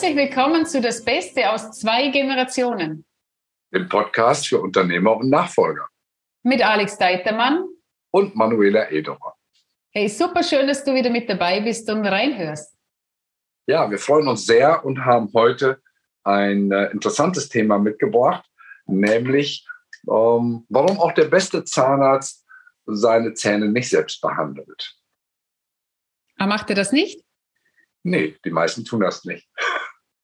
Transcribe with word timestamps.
Herzlich 0.00 0.16
willkommen 0.16 0.64
zu 0.64 0.80
Das 0.80 1.04
Beste 1.04 1.50
aus 1.50 1.72
zwei 1.72 2.06
Generationen. 2.10 3.04
Dem 3.74 3.88
Podcast 3.88 4.46
für 4.46 4.60
Unternehmer 4.60 5.16
und 5.16 5.28
Nachfolger. 5.28 5.88
Mit 6.44 6.64
Alex 6.64 6.96
Deitermann 6.98 7.64
und 8.12 8.36
Manuela 8.36 8.92
Ederer. 8.92 9.34
Hey, 9.90 10.08
super 10.08 10.44
schön, 10.44 10.68
dass 10.68 10.84
du 10.84 10.94
wieder 10.94 11.10
mit 11.10 11.28
dabei 11.28 11.58
bist 11.62 11.90
und 11.90 12.06
reinhörst. 12.06 12.76
Ja, 13.66 13.90
wir 13.90 13.98
freuen 13.98 14.28
uns 14.28 14.46
sehr 14.46 14.84
und 14.84 15.04
haben 15.04 15.32
heute 15.34 15.82
ein 16.22 16.70
äh, 16.70 16.92
interessantes 16.92 17.48
Thema 17.48 17.80
mitgebracht, 17.80 18.48
nämlich 18.86 19.66
ähm, 20.08 20.64
warum 20.68 21.00
auch 21.00 21.10
der 21.10 21.24
beste 21.24 21.64
Zahnarzt 21.64 22.46
seine 22.86 23.34
Zähne 23.34 23.68
nicht 23.68 23.90
selbst 23.90 24.20
behandelt. 24.20 24.94
Aber 26.36 26.44
ah, 26.44 26.54
macht 26.54 26.70
er 26.70 26.76
das 26.76 26.92
nicht? 26.92 27.24
Nee, 28.02 28.36
die 28.44 28.50
meisten 28.50 28.84
tun 28.84 29.00
das 29.00 29.24
nicht. 29.24 29.48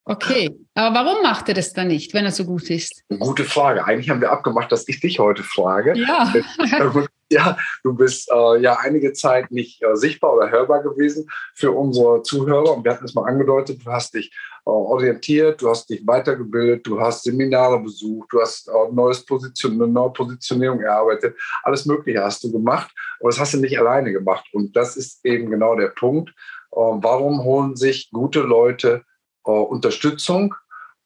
Okay, 0.07 0.51
aber 0.75 0.95
warum 0.97 1.23
macht 1.23 1.49
er 1.49 1.55
das 1.55 1.73
dann 1.73 1.89
nicht, 1.89 2.13
wenn 2.13 2.27
er 2.27 2.31
so 2.31 2.45
gut 2.45 2.69
ist? 2.69 3.03
Gute 3.09 3.45
Frage. 3.45 3.87
Eigentlich 3.87 4.11
haben 4.11 4.21
wir 4.21 4.31
abgemacht, 4.31 4.71
dass 4.71 4.87
ich 4.87 5.01
dich 5.01 5.19
heute 5.19 5.43
frage. 5.43 5.97
Ja. 5.97 6.31
ja, 7.31 7.57
du 7.83 7.95
bist 7.95 8.31
äh, 8.31 8.61
ja 8.61 8.79
einige 8.81 9.15
Zeit 9.15 9.51
nicht 9.51 9.83
äh, 9.83 9.97
sichtbar 9.97 10.35
oder 10.35 10.51
hörbar 10.51 10.83
gewesen 10.83 11.27
für 11.55 11.73
unsere 11.73 12.23
Zuhörer. 12.23 12.77
Und 12.77 12.85
wir 12.85 12.93
hatten 12.93 13.07
es 13.07 13.15
mal 13.15 13.27
angedeutet, 13.27 13.81
du 13.85 13.91
hast 13.91 14.13
dich 14.13 14.31
äh, 14.67 14.71
orientiert, 14.71 15.63
du 15.63 15.71
hast 15.71 15.89
dich 15.89 16.07
weitergebildet, 16.07 16.87
du 16.87 17.01
hast 17.01 17.25
Seminare 17.25 17.81
besucht, 17.81 18.29
du 18.31 18.43
hast 18.43 18.69
äh, 18.69 18.93
neues 18.93 19.25
Position, 19.25 19.73
eine 19.73 19.89
neue 19.89 20.13
Positionierung 20.13 20.81
erarbeitet. 20.81 21.35
Alles 21.63 21.87
Mögliche 21.87 22.23
hast 22.23 22.45
du 22.45 22.53
gemacht, 22.53 22.91
aber 23.21 23.31
das 23.31 23.41
hast 23.41 23.55
du 23.55 23.59
nicht 23.59 23.79
alleine 23.79 24.13
gemacht. 24.13 24.47
Und 24.53 24.77
das 24.77 24.99
ist 24.99 25.25
eben 25.25 25.51
genau 25.51 25.77
der 25.77 25.89
Punkt. 25.89 26.31
Äh, 26.75 26.81
warum 26.81 27.45
holen 27.45 27.77
sich 27.77 28.11
gute 28.11 28.41
Leute 28.41 29.05
äh, 29.47 29.51
Unterstützung 29.51 30.55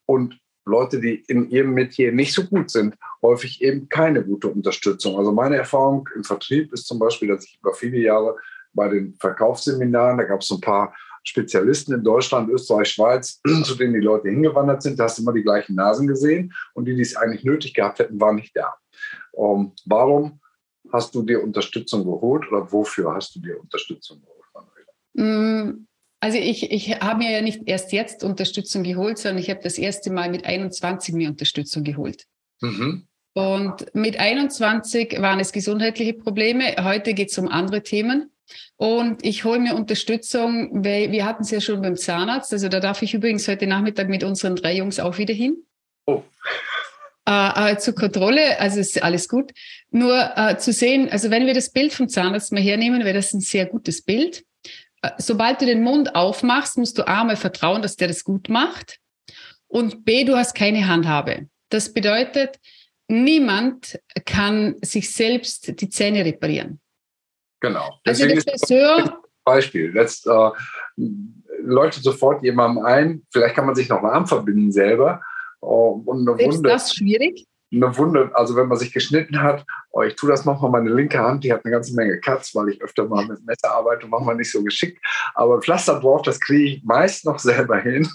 und 0.06 0.38
Leute, 0.64 1.00
die 1.00 1.24
in 1.28 1.48
ihrem 1.50 1.72
Metier 1.72 2.12
nicht 2.12 2.34
so 2.34 2.44
gut 2.44 2.70
sind, 2.70 2.94
häufig 3.22 3.62
eben 3.62 3.88
keine 3.88 4.22
gute 4.24 4.48
Unterstützung. 4.48 5.16
Also 5.16 5.32
meine 5.32 5.56
Erfahrung 5.56 6.08
im 6.14 6.24
Vertrieb 6.24 6.72
ist 6.72 6.86
zum 6.86 6.98
Beispiel, 6.98 7.28
dass 7.28 7.44
ich 7.44 7.58
über 7.60 7.72
viele 7.72 7.98
Jahre 7.98 8.36
bei 8.74 8.88
den 8.88 9.14
Verkaufsseminaren, 9.14 10.18
da 10.18 10.24
gab 10.24 10.42
es 10.42 10.50
ein 10.50 10.60
paar 10.60 10.94
Spezialisten 11.24 11.94
in 11.94 12.04
Deutschland, 12.04 12.48
Österreich, 12.50 12.90
Schweiz, 12.90 13.40
zu 13.64 13.74
denen 13.74 13.94
die 13.94 14.00
Leute 14.00 14.28
hingewandert 14.28 14.82
sind, 14.82 14.98
da 14.98 15.04
hast 15.04 15.18
du 15.18 15.22
immer 15.22 15.32
die 15.32 15.42
gleichen 15.42 15.74
Nasen 15.74 16.06
gesehen 16.06 16.52
und 16.74 16.84
die, 16.86 16.94
die 16.94 17.02
es 17.02 17.16
eigentlich 17.16 17.44
nötig 17.44 17.74
gehabt 17.74 17.98
hätten, 17.98 18.20
waren 18.20 18.36
nicht 18.36 18.56
da. 18.56 18.74
Um, 19.32 19.60
ähm, 19.60 19.72
warum 19.86 20.40
hast 20.92 21.14
du 21.14 21.22
dir 21.22 21.42
Unterstützung 21.42 22.04
geholt 22.04 22.50
oder 22.50 22.70
wofür 22.72 23.14
hast 23.14 23.34
du 23.34 23.40
dir 23.40 23.60
Unterstützung 23.60 24.20
geholt, 24.20 24.37
also 26.20 26.38
ich, 26.38 26.70
ich 26.70 27.00
habe 27.00 27.18
mir 27.18 27.30
ja 27.30 27.42
nicht 27.42 27.62
erst 27.66 27.92
jetzt 27.92 28.24
Unterstützung 28.24 28.82
geholt, 28.82 29.18
sondern 29.18 29.42
ich 29.42 29.50
habe 29.50 29.60
das 29.62 29.78
erste 29.78 30.10
Mal 30.10 30.30
mit 30.30 30.44
21 30.44 31.14
mir 31.14 31.28
Unterstützung 31.28 31.84
geholt. 31.84 32.24
Mhm. 32.60 33.06
Und 33.34 33.94
mit 33.94 34.18
21 34.18 35.20
waren 35.20 35.38
es 35.38 35.52
gesundheitliche 35.52 36.14
Probleme. 36.14 36.74
Heute 36.82 37.14
geht 37.14 37.30
es 37.30 37.38
um 37.38 37.48
andere 37.48 37.82
Themen. 37.82 38.32
Und 38.76 39.24
ich 39.24 39.44
hole 39.44 39.60
mir 39.60 39.74
Unterstützung, 39.74 40.84
weil 40.84 41.12
wir 41.12 41.24
hatten 41.24 41.42
es 41.42 41.50
ja 41.50 41.60
schon 41.60 41.82
beim 41.82 41.96
Zahnarzt. 41.96 42.52
Also 42.52 42.68
da 42.68 42.80
darf 42.80 43.02
ich 43.02 43.14
übrigens 43.14 43.46
heute 43.46 43.66
Nachmittag 43.66 44.08
mit 44.08 44.24
unseren 44.24 44.56
drei 44.56 44.74
Jungs 44.74 44.98
auch 44.98 45.18
wieder 45.18 45.34
hin. 45.34 45.56
Oh. 46.06 46.22
Äh, 47.28 47.72
äh, 47.72 47.76
zur 47.76 47.94
Kontrolle, 47.94 48.58
also 48.58 48.80
ist 48.80 49.02
alles 49.02 49.28
gut. 49.28 49.52
Nur 49.90 50.32
äh, 50.34 50.56
zu 50.56 50.72
sehen, 50.72 51.08
also 51.10 51.30
wenn 51.30 51.46
wir 51.46 51.54
das 51.54 51.70
Bild 51.70 51.92
vom 51.92 52.08
Zahnarzt 52.08 52.52
mal 52.52 52.62
hernehmen, 52.62 53.04
wäre 53.04 53.14
das 53.14 53.34
ein 53.34 53.40
sehr 53.40 53.66
gutes 53.66 54.02
Bild. 54.02 54.44
Äh, 55.02 55.10
sobald 55.18 55.60
du 55.60 55.66
den 55.66 55.82
Mund 55.82 56.14
aufmachst, 56.14 56.78
musst 56.78 56.98
du 56.98 57.06
A 57.06 57.24
mal 57.24 57.36
vertrauen, 57.36 57.82
dass 57.82 57.96
der 57.96 58.08
das 58.08 58.24
gut 58.24 58.48
macht 58.48 58.98
und 59.68 60.04
B, 60.04 60.24
du 60.24 60.36
hast 60.36 60.54
keine 60.54 60.88
Handhabe. 60.88 61.48
Das 61.68 61.92
bedeutet, 61.92 62.58
niemand 63.06 64.00
kann 64.24 64.76
sich 64.82 65.14
selbst 65.14 65.80
die 65.80 65.88
Zähne 65.88 66.24
reparieren. 66.24 66.80
Genau. 67.60 68.00
Also 68.04 68.24
Deswegen 68.26 68.38
also 68.38 68.50
das 68.50 69.06
ist 69.06 69.12
Beispiel. 69.44 69.94
Jetzt 69.94 70.26
äh, 70.26 70.50
leuchtet 71.60 72.04
sofort 72.04 72.42
jemandem 72.42 72.84
ein, 72.84 73.26
vielleicht 73.30 73.54
kann 73.54 73.66
man 73.66 73.74
sich 73.74 73.88
noch 73.88 74.02
mal 74.02 74.12
Arm 74.12 74.26
verbinden 74.26 74.72
selber. 74.72 75.22
Äh, 75.62 75.66
und 75.66 76.28
eine 76.28 76.36
Selbst 76.38 76.56
Wunde. 76.58 76.68
das 76.68 76.94
schwierig? 76.94 77.46
Eine 77.72 77.96
Wunde, 77.96 78.30
also 78.34 78.56
wenn 78.56 78.68
man 78.68 78.78
sich 78.78 78.92
geschnitten 78.92 79.42
hat, 79.42 79.64
oh, 79.90 80.02
ich 80.02 80.14
tue 80.14 80.30
das 80.30 80.44
manchmal, 80.44 80.70
meine 80.70 80.90
linke 80.90 81.18
Hand, 81.18 81.44
die 81.44 81.52
hat 81.52 81.64
eine 81.64 81.72
ganze 81.72 81.94
Menge 81.94 82.18
Cuts, 82.20 82.54
weil 82.54 82.70
ich 82.70 82.82
öfter 82.82 83.06
mal 83.06 83.26
mit 83.26 83.44
Messer 83.44 83.72
arbeite 83.72 84.04
und 84.04 84.10
manchmal 84.10 84.36
nicht 84.36 84.50
so 84.50 84.62
geschickt. 84.62 85.04
Aber 85.34 85.60
Pflaster 85.60 86.00
drauf, 86.00 86.22
das 86.22 86.40
kriege 86.40 86.64
ich 86.64 86.84
meist 86.84 87.24
noch 87.26 87.38
selber 87.38 87.78
hin. 87.78 88.08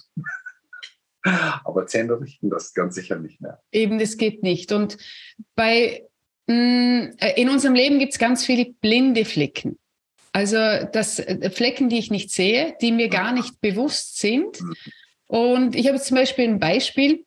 Aber 1.64 1.88
Zähne 1.88 2.20
richten 2.20 2.50
das 2.50 2.74
ganz 2.74 2.96
sicher 2.96 3.18
nicht 3.18 3.40
mehr. 3.42 3.62
Eben, 3.72 4.00
das 4.00 4.18
geht 4.18 4.44
nicht. 4.44 4.72
Und 4.72 4.98
bei, 5.56 6.04
mm, 6.48 7.12
in 7.36 7.50
unserem 7.50 7.76
Leben 7.76 8.00
gibt 8.00 8.14
es 8.14 8.20
ganz 8.20 8.46
viele 8.46 8.74
blinde 8.82 9.24
Flecken. 9.24 9.80
Also 10.34 10.58
das 10.92 11.20
äh, 11.20 11.50
Flecken, 11.52 11.90
die 11.90 12.00
ich 12.00 12.12
nicht 12.12 12.32
sehe, 12.32 12.76
die 12.82 12.92
mir 12.92 13.08
gar 13.08 13.32
nicht 13.32 13.62
bewusst 13.62 14.20
sind. 14.20 14.60
Mhm. 14.60 14.76
Und 15.28 15.76
ich 15.76 15.86
habe 15.88 15.96
jetzt 15.96 16.08
zum 16.08 16.18
Beispiel 16.18 16.46
ein 16.46 16.60
Beispiel. 16.60 17.26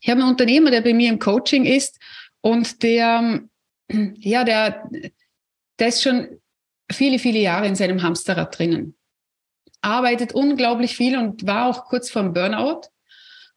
Ich 0.00 0.10
habe 0.10 0.20
einen 0.20 0.30
Unternehmer, 0.30 0.70
der 0.70 0.80
bei 0.82 0.94
mir 0.94 1.08
im 1.08 1.18
Coaching 1.18 1.64
ist 1.64 1.98
und 2.40 2.82
der, 2.82 3.42
ja, 3.88 4.44
der, 4.44 4.88
der 5.78 5.88
ist 5.88 6.02
schon 6.02 6.40
viele, 6.90 7.18
viele 7.18 7.38
Jahre 7.38 7.66
in 7.66 7.76
seinem 7.76 8.02
Hamsterrad 8.02 8.58
drinnen. 8.58 8.96
Arbeitet 9.80 10.32
unglaublich 10.32 10.96
viel 10.96 11.16
und 11.16 11.46
war 11.46 11.66
auch 11.66 11.84
kurz 11.86 12.10
vorm 12.10 12.32
Burnout. 12.32 12.82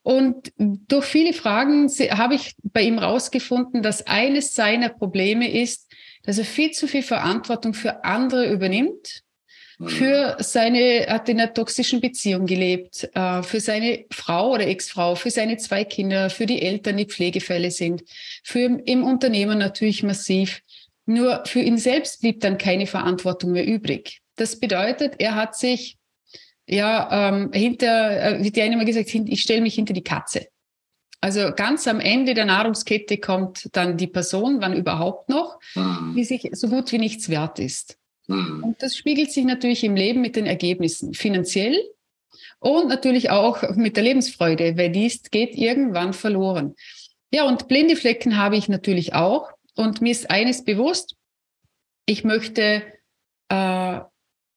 Und 0.02 0.52
durch 0.58 1.06
viele 1.06 1.34
Fragen 1.34 1.88
habe 1.90 2.36
ich 2.36 2.56
bei 2.64 2.82
ihm 2.82 3.00
rausgefunden, 3.00 3.82
dass 3.82 4.08
eines 4.08 4.54
seiner 4.54 4.90
Probleme 4.90 5.52
ist, 5.52 5.92
dass 6.24 6.38
er 6.38 6.46
viel 6.46 6.72
zu 6.72 6.88
viel 6.88 7.04
Verantwortung 7.04 7.74
für 7.74 8.04
andere 8.04 8.52
übernimmt 8.52 9.24
für 9.88 10.36
seine, 10.40 11.06
hat 11.08 11.30
in 11.30 11.40
einer 11.40 11.54
toxischen 11.54 12.02
Beziehung 12.02 12.46
gelebt, 12.46 13.10
äh, 13.14 13.42
für 13.44 13.62
seine 13.62 14.06
Frau 14.12 14.52
oder 14.52 14.68
Ex-Frau, 14.68 15.16
für 15.16 15.32
seine 15.32 15.56
zwei 15.58 15.86
Kinder, 15.86 16.30
für 16.30 16.46
die 16.46 16.62
Eltern, 16.62 16.98
die 16.98 17.06
Pflegefälle 17.06 17.72
sind, 17.72 18.04
für 18.44 18.60
im 18.60 19.04
Unternehmen 19.04 19.58
natürlich 19.58 20.04
massiv. 20.04 20.62
Nur 21.06 21.44
für 21.46 21.62
ihn 21.62 21.78
selbst 21.78 22.22
blieb 22.22 22.42
dann 22.42 22.58
keine 22.58 22.88
Verantwortung 22.88 23.54
mehr 23.54 23.66
übrig. 23.66 24.20
Das 24.36 24.60
bedeutet, 24.60 25.16
er 25.20 25.36
hat 25.36 25.56
sich 25.56 25.98
ja 26.68 27.30
ähm, 27.30 27.52
hinter, 27.54 28.22
äh, 28.22 28.44
wie 28.44 28.52
die 28.52 28.62
eine 28.62 28.76
mal 28.76 28.86
gesagt, 28.86 29.14
ich 29.14 29.42
stelle 29.42 29.62
mich 29.62 29.76
hinter 29.76 29.94
die 29.94 30.04
Katze. 30.04 30.48
Also 31.22 31.52
ganz 31.56 31.88
am 31.88 32.00
Ende 32.00 32.34
der 32.34 32.46
Nahrungskette 32.46 33.18
kommt 33.18 33.70
dann 33.74 33.98
die 33.98 34.08
Person, 34.08 34.62
wann 34.62 34.74
überhaupt 34.74 35.30
noch, 35.30 35.60
mhm. 35.76 36.14
die 36.16 36.24
sich 36.24 36.50
so 36.54 36.68
gut 36.68 36.92
wie 36.92 36.98
nichts 36.98 37.30
wert 37.30 37.60
ist. 37.60 37.98
Mhm. 38.30 38.64
Und 38.64 38.84
das 38.84 38.96
spiegelt 38.96 39.32
sich 39.32 39.44
natürlich 39.44 39.84
im 39.84 39.96
Leben 39.96 40.22
mit 40.22 40.36
den 40.36 40.46
Ergebnissen, 40.46 41.14
finanziell 41.14 41.78
und 42.60 42.88
natürlich 42.88 43.32
auch 43.32 43.76
mit 43.76 43.98
der 43.98 44.04
Lebensfreude, 44.04 44.78
weil 44.78 44.92
dies 44.92 45.24
geht 45.24 45.56
irgendwann 45.56 46.14
verloren. 46.14 46.76
Ja, 47.32 47.44
und 47.44 47.68
blinde 47.68 47.96
Flecken 47.96 48.38
habe 48.38 48.56
ich 48.56 48.70
natürlich 48.70 49.14
auch. 49.14 49.52
Und 49.76 50.02
mir 50.02 50.12
ist 50.12 50.30
eines 50.30 50.64
bewusst, 50.64 51.16
ich 52.06 52.24
möchte 52.24 52.84
äh, 53.50 54.00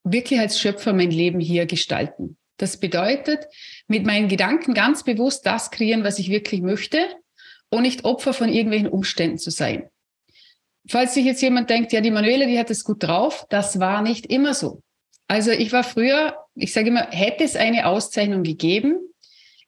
wirklich 0.04 0.40
als 0.40 0.60
Schöpfer 0.60 0.92
mein 0.92 1.10
Leben 1.10 1.40
hier 1.40 1.66
gestalten. 1.66 2.36
Das 2.58 2.78
bedeutet, 2.78 3.46
mit 3.88 4.04
meinen 4.04 4.28
Gedanken 4.28 4.74
ganz 4.74 5.02
bewusst 5.02 5.46
das 5.46 5.70
kreieren, 5.70 6.04
was 6.04 6.18
ich 6.18 6.28
wirklich 6.28 6.60
möchte 6.60 6.98
und 7.70 7.82
nicht 7.82 8.04
Opfer 8.04 8.34
von 8.34 8.50
irgendwelchen 8.50 8.88
Umständen 8.88 9.38
zu 9.38 9.50
sein. 9.50 9.88
Falls 10.88 11.14
sich 11.14 11.24
jetzt 11.24 11.42
jemand 11.42 11.70
denkt, 11.70 11.92
ja, 11.92 12.00
die 12.00 12.10
Manuela, 12.10 12.46
die 12.46 12.58
hat 12.58 12.70
es 12.70 12.84
gut 12.84 13.02
drauf, 13.02 13.46
das 13.48 13.78
war 13.78 14.02
nicht 14.02 14.26
immer 14.26 14.54
so. 14.54 14.82
Also 15.28 15.50
ich 15.50 15.72
war 15.72 15.84
früher, 15.84 16.36
ich 16.54 16.72
sage 16.72 16.88
immer, 16.88 17.06
hätte 17.10 17.44
es 17.44 17.56
eine 17.56 17.86
Auszeichnung 17.86 18.42
gegeben, 18.42 18.98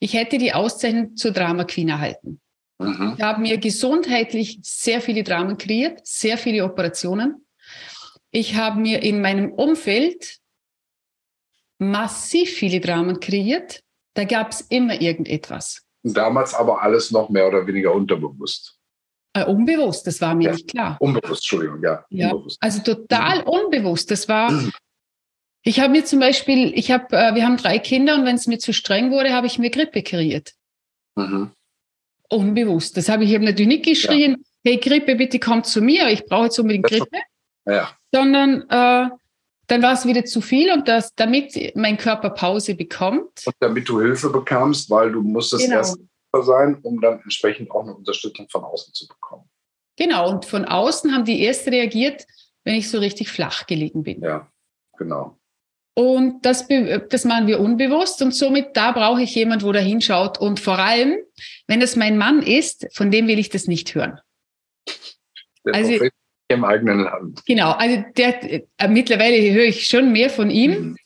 ich 0.00 0.14
hätte 0.14 0.38
die 0.38 0.52
Auszeichnung 0.52 1.16
zur 1.16 1.30
Drama 1.30 1.64
Queen 1.64 1.88
erhalten. 1.88 2.40
Mhm. 2.78 3.14
Ich 3.16 3.22
habe 3.22 3.40
mir 3.40 3.58
gesundheitlich 3.58 4.58
sehr 4.62 5.00
viele 5.00 5.22
Dramen 5.22 5.56
kreiert, 5.56 6.00
sehr 6.06 6.36
viele 6.36 6.64
Operationen. 6.64 7.46
Ich 8.30 8.56
habe 8.56 8.80
mir 8.80 9.02
in 9.02 9.20
meinem 9.20 9.52
Umfeld 9.52 10.38
massiv 11.78 12.50
viele 12.50 12.80
Dramen 12.80 13.20
kreiert. 13.20 13.80
Da 14.14 14.24
gab 14.24 14.50
es 14.50 14.60
immer 14.62 15.00
irgendetwas. 15.00 15.82
Damals 16.02 16.54
aber 16.54 16.82
alles 16.82 17.10
noch 17.10 17.30
mehr 17.30 17.48
oder 17.48 17.66
weniger 17.66 17.94
unterbewusst. 17.94 18.78
Äh, 19.36 19.44
unbewusst, 19.46 20.06
das 20.06 20.20
war 20.20 20.34
mir 20.36 20.44
ja, 20.44 20.52
nicht 20.52 20.68
klar. 20.68 20.96
Unbewusst, 21.00 21.42
Entschuldigung, 21.42 21.82
ja. 21.82 22.04
ja 22.08 22.30
unbewusst. 22.30 22.58
Also 22.60 22.82
total 22.82 23.40
mhm. 23.40 23.48
unbewusst. 23.48 24.10
Das 24.12 24.28
war, 24.28 24.52
ich 25.62 25.80
habe 25.80 25.90
mir 25.90 26.04
zum 26.04 26.20
Beispiel, 26.20 26.72
ich 26.74 26.92
habe, 26.92 27.16
äh, 27.16 27.34
wir 27.34 27.44
haben 27.44 27.56
drei 27.56 27.80
Kinder 27.80 28.14
und 28.14 28.26
wenn 28.26 28.36
es 28.36 28.46
mir 28.46 28.58
zu 28.58 28.72
streng 28.72 29.10
wurde, 29.10 29.32
habe 29.32 29.48
ich 29.48 29.58
mir 29.58 29.70
Grippe 29.70 30.04
kreiert. 30.04 30.52
Mhm. 31.16 31.50
Unbewusst. 32.30 32.96
Das 32.96 33.08
habe 33.08 33.24
ich 33.24 33.30
eben 33.30 33.44
natürlich 33.44 33.68
nicht 33.68 33.84
geschrien, 33.84 34.44
ja. 34.62 34.70
hey 34.70 34.76
Grippe, 34.78 35.16
bitte 35.16 35.40
komm 35.40 35.64
zu 35.64 35.82
mir, 35.82 36.08
ich 36.10 36.26
brauche 36.26 36.44
jetzt 36.44 36.58
unbedingt 36.60 36.86
Grippe. 36.86 37.18
Ja. 37.66 37.90
Sondern 38.12 38.62
äh, 38.68 39.08
dann 39.66 39.82
war 39.82 39.94
es 39.94 40.06
wieder 40.06 40.24
zu 40.24 40.42
viel 40.42 40.70
und 40.72 40.86
das, 40.86 41.12
damit 41.16 41.72
mein 41.74 41.96
Körper 41.96 42.30
Pause 42.30 42.76
bekommt. 42.76 43.46
Und 43.46 43.54
damit 43.58 43.88
du 43.88 44.00
Hilfe 44.00 44.30
bekamst, 44.30 44.90
weil 44.90 45.10
du 45.10 45.22
musstest 45.22 45.64
genau. 45.64 45.78
erst 45.78 45.98
sein, 46.42 46.78
um 46.82 47.00
dann 47.00 47.20
entsprechend 47.20 47.70
auch 47.70 47.82
eine 47.82 47.94
Unterstützung 47.94 48.48
von 48.48 48.64
außen 48.64 48.92
zu 48.94 49.06
bekommen. 49.06 49.48
Genau, 49.96 50.28
und 50.30 50.44
von 50.44 50.64
außen 50.64 51.14
haben 51.14 51.24
die 51.24 51.42
erst 51.42 51.66
reagiert, 51.68 52.26
wenn 52.64 52.74
ich 52.74 52.90
so 52.90 52.98
richtig 52.98 53.28
flach 53.28 53.66
gelegen 53.66 54.02
bin. 54.02 54.20
Ja, 54.22 54.50
genau. 54.96 55.38
Und 55.96 56.44
das, 56.44 56.66
das 57.08 57.24
machen 57.24 57.46
wir 57.46 57.60
unbewusst 57.60 58.20
und 58.20 58.34
somit 58.34 58.76
da 58.76 58.90
brauche 58.90 59.22
ich 59.22 59.34
jemand, 59.34 59.62
wo 59.62 59.70
da 59.70 59.78
hinschaut. 59.78 60.38
Und 60.38 60.58
vor 60.58 60.78
allem, 60.78 61.18
wenn 61.68 61.80
es 61.82 61.94
mein 61.94 62.18
Mann 62.18 62.42
ist, 62.42 62.88
von 62.92 63.12
dem 63.12 63.28
will 63.28 63.38
ich 63.38 63.48
das 63.48 63.68
nicht 63.68 63.94
hören. 63.94 64.18
Der 65.64 65.74
also, 65.74 65.92
Prophet 65.92 66.12
im 66.48 66.64
eigenen 66.64 67.00
Land. 67.00 67.46
Genau, 67.46 67.70
also 67.72 68.04
der, 68.16 68.52
äh, 68.52 68.88
mittlerweile 68.88 69.52
höre 69.52 69.64
ich 69.64 69.86
schon 69.86 70.12
mehr 70.12 70.30
von 70.30 70.50
ihm. 70.50 70.70
Mhm. 70.70 70.96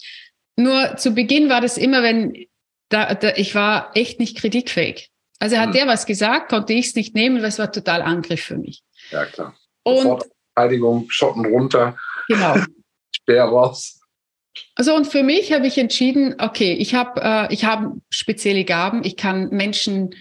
Nur 0.57 0.97
zu 0.97 1.13
Beginn 1.13 1.49
war 1.49 1.61
das 1.61 1.77
immer, 1.77 2.03
wenn 2.03 2.47
da, 2.89 3.15
da, 3.15 3.35
ich 3.37 3.55
war 3.55 3.91
echt 3.95 4.19
nicht 4.19 4.39
kritikfähig. 4.39 5.11
Also 5.39 5.57
hat 5.57 5.71
mhm. 5.71 5.75
der 5.75 5.87
was 5.87 6.07
gesagt, 6.07 6.51
konnte 6.51 6.73
ich 6.73 6.89
es 6.89 6.95
nicht 6.95 7.15
nehmen, 7.15 7.37
weil 7.39 7.49
es 7.49 7.59
war 7.59 7.71
total 7.71 8.03
Angriff 8.03 8.43
für 8.43 8.59
mich. 8.59 8.83
Ja, 9.11 9.25
klar. 9.25 9.57
Und 9.85 10.25
Verteidigung, 10.55 11.07
Schotten 11.09 11.47
runter. 11.47 11.97
Genau. 12.29 12.57
Speer 13.15 13.45
raus. 13.45 14.01
Also 14.75 14.95
und 14.95 15.07
für 15.07 15.23
mich 15.23 15.53
habe 15.53 15.67
ich 15.67 15.79
entschieden, 15.79 16.35
okay, 16.39 16.73
ich 16.73 16.95
habe 16.95 17.21
äh, 17.23 17.55
ich 17.55 17.65
habe 17.65 17.93
spezielle 18.11 18.65
Gaben, 18.65 19.05
ich 19.05 19.17
kann 19.17 19.51
Menschen 19.51 20.15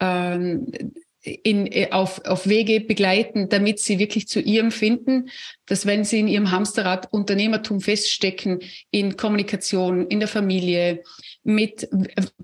ähm, 0.00 0.72
in, 1.24 1.66
äh, 1.66 1.88
auf, 1.90 2.24
auf 2.26 2.46
Wege 2.46 2.80
begleiten, 2.80 3.48
damit 3.48 3.78
sie 3.78 3.98
wirklich 3.98 4.28
zu 4.28 4.40
ihrem 4.40 4.70
finden, 4.70 5.30
dass 5.66 5.86
wenn 5.86 6.04
sie 6.04 6.20
in 6.20 6.28
ihrem 6.28 6.50
Hamsterrad 6.50 7.12
Unternehmertum 7.12 7.80
feststecken, 7.80 8.60
in 8.90 9.16
Kommunikation, 9.16 10.06
in 10.08 10.20
der 10.20 10.28
Familie, 10.28 11.02
mit 11.42 11.88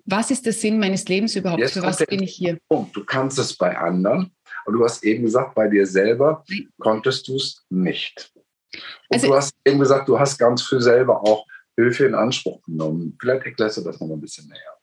was 0.06 0.31
ist 0.31 0.47
der 0.47 0.53
Sinn 0.53 0.79
meines 0.79 1.06
Lebens 1.09 1.37
überhaupt, 1.37 1.61
Jetzt 1.61 1.75
für 1.75 1.82
was 1.82 1.99
bin 1.99 2.23
ich 2.23 2.35
hier? 2.35 2.59
Punkt. 2.69 2.97
Du 2.97 3.05
kannst 3.05 3.38
es 3.38 3.56
bei 3.56 3.77
anderen, 3.77 4.32
und 4.65 4.75
du 4.75 4.85
hast 4.85 5.05
eben 5.05 5.25
gesagt, 5.25 5.55
bei 5.55 5.69
dir 5.69 5.87
selber 5.87 6.44
konntest 6.79 7.29
du 7.29 7.37
es 7.37 7.65
nicht. 7.71 8.33
Und 8.75 8.83
also, 9.11 9.29
du 9.29 9.35
hast 9.35 9.55
eben 9.65 9.79
gesagt, 9.79 10.09
du 10.09 10.19
hast 10.19 10.38
ganz 10.38 10.62
viel 10.62 10.81
selber 10.81 11.23
auch 11.23 11.47
Hilfe 11.76 12.06
in 12.06 12.15
Anspruch 12.15 12.62
genommen. 12.62 13.17
Vielleicht 13.21 13.47
erklärst 13.47 13.79
du 13.79 13.83
das 13.83 14.00
noch 14.00 14.09
ein 14.11 14.21
bisschen 14.21 14.49
näher. 14.49 14.79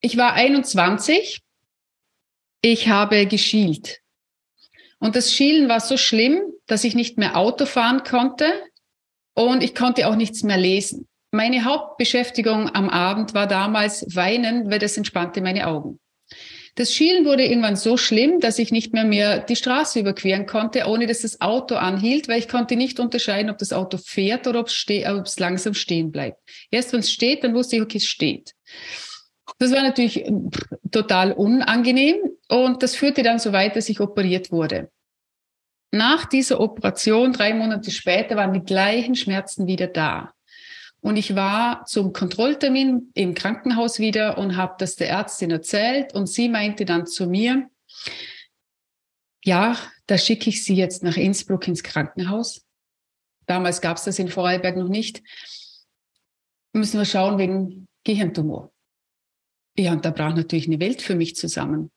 Ich 0.00 0.16
war 0.16 0.34
21 0.34 1.42
ich 2.62 2.88
habe 2.88 3.26
geschielt. 3.26 4.00
Und 4.98 5.14
das 5.14 5.32
Schielen 5.32 5.68
war 5.68 5.80
so 5.80 5.96
schlimm, 5.96 6.40
dass 6.66 6.84
ich 6.84 6.94
nicht 6.94 7.18
mehr 7.18 7.36
Auto 7.36 7.66
fahren 7.66 8.02
konnte 8.02 8.46
und 9.34 9.62
ich 9.62 9.74
konnte 9.74 10.08
auch 10.08 10.16
nichts 10.16 10.42
mehr 10.42 10.56
lesen. 10.56 11.06
Meine 11.30 11.64
Hauptbeschäftigung 11.64 12.74
am 12.74 12.88
Abend 12.88 13.34
war 13.34 13.46
damals 13.46 14.16
Weinen, 14.16 14.70
weil 14.70 14.78
das 14.78 14.96
entspannte 14.96 15.40
meine 15.40 15.68
Augen. 15.68 16.00
Das 16.74 16.92
Schielen 16.94 17.24
wurde 17.24 17.44
irgendwann 17.44 17.76
so 17.76 17.96
schlimm, 17.96 18.38
dass 18.38 18.58
ich 18.58 18.70
nicht 18.70 18.92
mehr 18.92 19.04
mehr 19.04 19.40
die 19.40 19.56
Straße 19.56 19.98
überqueren 19.98 20.46
konnte, 20.46 20.86
ohne 20.86 21.06
dass 21.06 21.22
das 21.22 21.40
Auto 21.40 21.74
anhielt, 21.74 22.28
weil 22.28 22.38
ich 22.38 22.48
konnte 22.48 22.76
nicht 22.76 23.00
unterscheiden, 23.00 23.50
ob 23.50 23.58
das 23.58 23.72
Auto 23.72 23.98
fährt 23.98 24.46
oder 24.46 24.60
ob 24.60 24.68
es 24.68 25.38
langsam 25.38 25.74
stehen 25.74 26.12
bleibt. 26.12 26.40
Erst 26.70 26.92
wenn 26.92 27.00
es 27.00 27.10
steht, 27.10 27.42
dann 27.42 27.54
wusste 27.54 27.76
ich, 27.76 27.82
okay, 27.82 27.98
es 27.98 28.06
steht. 28.06 28.54
Das 29.58 29.72
war 29.72 29.82
natürlich 29.82 30.24
total 30.92 31.32
unangenehm 31.32 32.16
und 32.48 32.82
das 32.82 32.96
führte 32.96 33.22
dann 33.22 33.38
so 33.38 33.52
weit, 33.52 33.76
dass 33.76 33.88
ich 33.88 34.00
operiert 34.00 34.50
wurde. 34.50 34.90
Nach 35.90 36.26
dieser 36.26 36.60
Operation, 36.60 37.32
drei 37.32 37.54
Monate 37.54 37.90
später, 37.90 38.36
waren 38.36 38.52
die 38.52 38.64
gleichen 38.64 39.14
Schmerzen 39.14 39.66
wieder 39.66 39.86
da. 39.86 40.32
Und 41.00 41.16
ich 41.16 41.34
war 41.34 41.84
zum 41.86 42.12
Kontrolltermin 42.12 43.10
im 43.14 43.34
Krankenhaus 43.34 43.98
wieder 43.98 44.36
und 44.36 44.56
habe 44.56 44.74
das 44.78 44.96
der 44.96 45.08
Ärztin 45.10 45.50
erzählt 45.50 46.12
und 46.14 46.26
sie 46.26 46.48
meinte 46.48 46.84
dann 46.84 47.06
zu 47.06 47.26
mir, 47.26 47.70
ja, 49.44 49.78
da 50.06 50.18
schicke 50.18 50.50
ich 50.50 50.64
Sie 50.64 50.74
jetzt 50.74 51.02
nach 51.02 51.16
Innsbruck 51.16 51.68
ins 51.68 51.82
Krankenhaus. 51.82 52.66
Damals 53.46 53.80
gab 53.80 53.96
es 53.96 54.04
das 54.04 54.18
in 54.18 54.28
Vorarlberg 54.28 54.76
noch 54.76 54.88
nicht. 54.88 55.22
Müssen 56.72 56.98
wir 56.98 57.04
schauen 57.04 57.38
wegen 57.38 57.86
Gehirntumor. 58.04 58.72
Ja, 59.78 59.92
und 59.92 60.04
da 60.04 60.10
brach 60.10 60.34
natürlich 60.34 60.66
eine 60.66 60.80
Welt 60.80 61.00
für 61.00 61.14
mich 61.14 61.36
zusammen. 61.36 61.90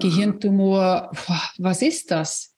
Gehirntumor, 0.00 1.12
was 1.58 1.82
ist 1.82 2.10
das? 2.10 2.50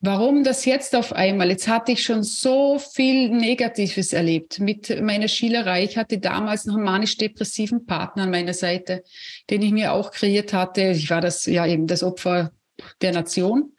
Warum 0.00 0.44
das 0.44 0.66
jetzt 0.66 0.94
auf 0.94 1.12
einmal? 1.14 1.48
Jetzt 1.48 1.68
hatte 1.68 1.92
ich 1.92 2.02
schon 2.02 2.22
so 2.22 2.78
viel 2.78 3.30
Negatives 3.30 4.12
erlebt 4.12 4.60
mit 4.60 5.02
meiner 5.02 5.26
Schielerei. 5.26 5.84
Ich 5.84 5.96
hatte 5.96 6.18
damals 6.18 6.68
einen 6.68 6.82
manisch-depressiven 6.82 7.86
Partner 7.86 8.24
an 8.24 8.30
meiner 8.30 8.52
Seite, 8.52 9.02
den 9.48 9.62
ich 9.62 9.72
mir 9.72 9.92
auch 9.92 10.10
kreiert 10.10 10.52
hatte. 10.52 10.90
Ich 10.90 11.08
war 11.08 11.20
das, 11.20 11.46
ja, 11.46 11.66
eben 11.66 11.86
das 11.86 12.02
Opfer 12.02 12.52
der 13.00 13.12
Nation. 13.12 13.72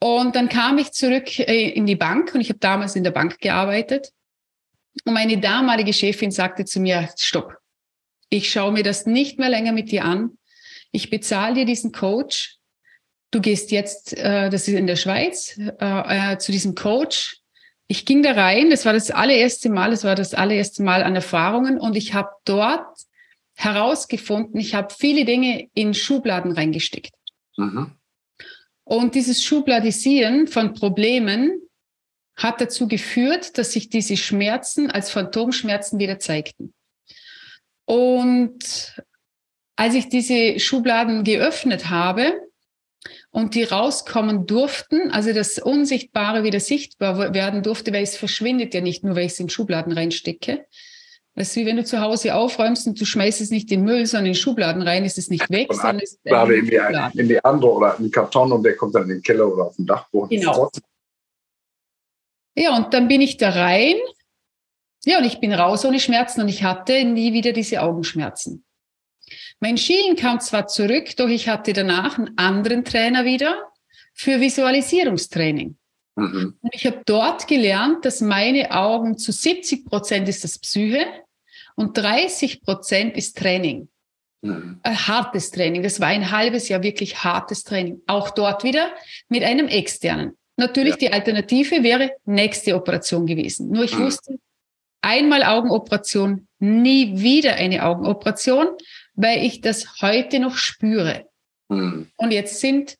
Und 0.00 0.36
dann 0.36 0.48
kam 0.48 0.78
ich 0.78 0.92
zurück 0.92 1.38
äh, 1.38 1.68
in 1.70 1.86
die 1.86 1.96
Bank 1.96 2.34
und 2.34 2.40
ich 2.40 2.48
habe 2.48 2.58
damals 2.58 2.96
in 2.96 3.04
der 3.04 3.10
Bank 3.10 3.38
gearbeitet. 3.40 4.12
Und 5.04 5.12
meine 5.12 5.38
damalige 5.38 5.92
Chefin 5.92 6.30
sagte 6.30 6.64
zu 6.64 6.80
mir, 6.80 7.08
stopp, 7.18 7.54
ich 8.30 8.50
schaue 8.50 8.72
mir 8.72 8.82
das 8.82 9.06
nicht 9.06 9.38
mehr 9.38 9.50
länger 9.50 9.72
mit 9.72 9.90
dir 9.90 10.04
an. 10.04 10.38
Ich 10.92 11.10
bezahle 11.10 11.54
dir 11.54 11.64
diesen 11.64 11.92
Coach. 11.92 12.56
Du 13.30 13.40
gehst 13.40 13.70
jetzt, 13.70 14.16
äh, 14.16 14.50
das 14.50 14.68
ist 14.68 14.74
in 14.74 14.86
der 14.86 14.96
Schweiz, 14.96 15.58
äh, 15.58 16.32
äh, 16.32 16.38
zu 16.38 16.52
diesem 16.52 16.74
Coach. 16.74 17.40
Ich 17.88 18.04
ging 18.04 18.22
da 18.22 18.32
rein, 18.32 18.70
das 18.70 18.84
war 18.84 18.92
das 18.92 19.10
allererste 19.10 19.68
Mal, 19.68 19.90
das 19.90 20.04
war 20.04 20.14
das 20.14 20.34
allererste 20.34 20.82
Mal 20.82 21.02
an 21.02 21.14
Erfahrungen 21.14 21.78
und 21.78 21.96
ich 21.96 22.14
habe 22.14 22.30
dort 22.44 22.86
herausgefunden, 23.54 24.60
ich 24.60 24.74
habe 24.74 24.92
viele 24.96 25.24
Dinge 25.24 25.68
in 25.74 25.94
Schubladen 25.94 26.52
reingesteckt. 26.52 27.12
Mhm. 27.56 27.92
Und 28.84 29.14
dieses 29.14 29.42
Schubladisieren 29.42 30.46
von 30.46 30.74
Problemen 30.74 31.60
hat 32.36 32.60
dazu 32.60 32.86
geführt, 32.86 33.56
dass 33.58 33.72
sich 33.72 33.88
diese 33.88 34.16
Schmerzen 34.16 34.90
als 34.90 35.10
Phantomschmerzen 35.10 35.98
wieder 35.98 36.18
zeigten. 36.18 36.74
Und 37.86 39.02
als 39.76 39.94
ich 39.94 40.08
diese 40.08 40.58
Schubladen 40.58 41.24
geöffnet 41.24 41.90
habe 41.90 42.40
und 43.30 43.54
die 43.54 43.64
rauskommen 43.64 44.46
durften, 44.46 45.10
also 45.10 45.32
das 45.32 45.58
Unsichtbare 45.58 46.42
wieder 46.42 46.60
sichtbar 46.60 47.34
werden 47.34 47.62
durfte, 47.62 47.92
weil 47.92 48.02
es 48.02 48.16
verschwindet 48.16 48.74
ja 48.74 48.80
nicht 48.80 49.04
nur, 49.04 49.14
weil 49.14 49.26
ich 49.26 49.32
es 49.32 49.40
in 49.40 49.48
Schubladen 49.48 49.92
reinstecke. 49.92 50.66
Das 51.34 51.48
ist 51.48 51.56
wie 51.56 51.66
wenn 51.66 51.76
du 51.76 51.84
zu 51.84 52.00
Hause 52.00 52.34
aufräumst 52.34 52.86
und 52.86 52.98
du 52.98 53.04
schmeißt 53.04 53.42
es 53.42 53.50
nicht 53.50 53.70
in 53.70 53.80
den 53.80 53.84
Müll, 53.84 54.06
sondern 54.06 54.28
in 54.28 54.34
Schubladen 54.34 54.80
rein, 54.80 55.04
ist 55.04 55.18
es 55.18 55.28
nicht 55.28 55.50
weg, 55.50 55.68
sondern 55.70 56.00
es 56.00 56.14
ist 56.14 56.20
Schublade 56.22 56.56
in 56.56 56.66
die, 56.66 57.20
in 57.20 57.28
die 57.28 57.44
andere 57.44 57.72
oder 57.72 57.96
in 57.98 58.04
den 58.04 58.10
Karton 58.10 58.52
und 58.52 58.62
der 58.62 58.74
kommt 58.74 58.94
dann 58.94 59.02
in 59.02 59.08
den 59.10 59.22
Keller 59.22 59.52
oder 59.52 59.64
auf 59.66 59.76
den 59.76 59.86
Dachboden. 59.86 60.30
Genau. 60.30 60.70
Ja, 62.56 62.74
und 62.74 62.94
dann 62.94 63.06
bin 63.06 63.20
ich 63.20 63.36
da 63.36 63.50
rein 63.50 63.96
ja, 65.06 65.18
und 65.18 65.24
ich 65.24 65.38
bin 65.38 65.52
raus 65.52 65.84
ohne 65.84 66.00
Schmerzen 66.00 66.40
und 66.40 66.48
ich 66.48 66.64
hatte 66.64 67.04
nie 67.04 67.32
wieder 67.32 67.52
diese 67.52 67.80
Augenschmerzen. 67.80 68.64
Mein 69.60 69.78
Schielen 69.78 70.16
kam 70.16 70.40
zwar 70.40 70.66
zurück, 70.66 71.16
doch 71.16 71.28
ich 71.28 71.48
hatte 71.48 71.72
danach 71.72 72.18
einen 72.18 72.36
anderen 72.36 72.84
Trainer 72.84 73.24
wieder 73.24 73.72
für 74.12 74.40
Visualisierungstraining. 74.40 75.76
Mhm. 76.16 76.54
Und 76.60 76.74
ich 76.74 76.86
habe 76.86 77.02
dort 77.04 77.46
gelernt, 77.46 78.04
dass 78.04 78.20
meine 78.20 78.70
Augen 78.72 79.18
zu 79.18 79.32
70 79.32 79.84
Prozent 79.86 80.28
ist 80.28 80.44
das 80.44 80.58
Psyche 80.58 81.06
und 81.74 81.96
30 81.96 82.62
Prozent 82.62 83.16
ist 83.16 83.36
Training. 83.36 83.88
Mhm. 84.42 84.80
Ein 84.82 85.08
hartes 85.08 85.50
Training. 85.50 85.82
Das 85.82 86.00
war 86.00 86.08
ein 86.08 86.30
halbes 86.30 86.68
Jahr 86.68 86.82
wirklich 86.82 87.22
hartes 87.24 87.64
Training. 87.64 88.00
Auch 88.06 88.30
dort 88.30 88.64
wieder 88.64 88.92
mit 89.28 89.42
einem 89.42 89.68
externen. 89.68 90.36
Natürlich 90.56 90.94
ja. 90.94 90.98
die 90.98 91.12
Alternative 91.12 91.82
wäre 91.82 92.12
nächste 92.24 92.74
Operation 92.74 93.26
gewesen. 93.26 93.70
Nur 93.70 93.84
ich 93.84 93.96
mhm. 93.96 94.04
wusste, 94.04 94.38
einmal 95.02 95.42
Augenoperation, 95.42 96.48
nie 96.58 97.20
wieder 97.20 97.54
eine 97.56 97.84
Augenoperation, 97.84 98.68
weil 99.16 99.44
ich 99.44 99.60
das 99.60 100.00
heute 100.00 100.38
noch 100.38 100.56
spüre. 100.56 101.26
Hm. 101.70 102.08
Und 102.16 102.30
jetzt 102.30 102.60
sind 102.60 102.96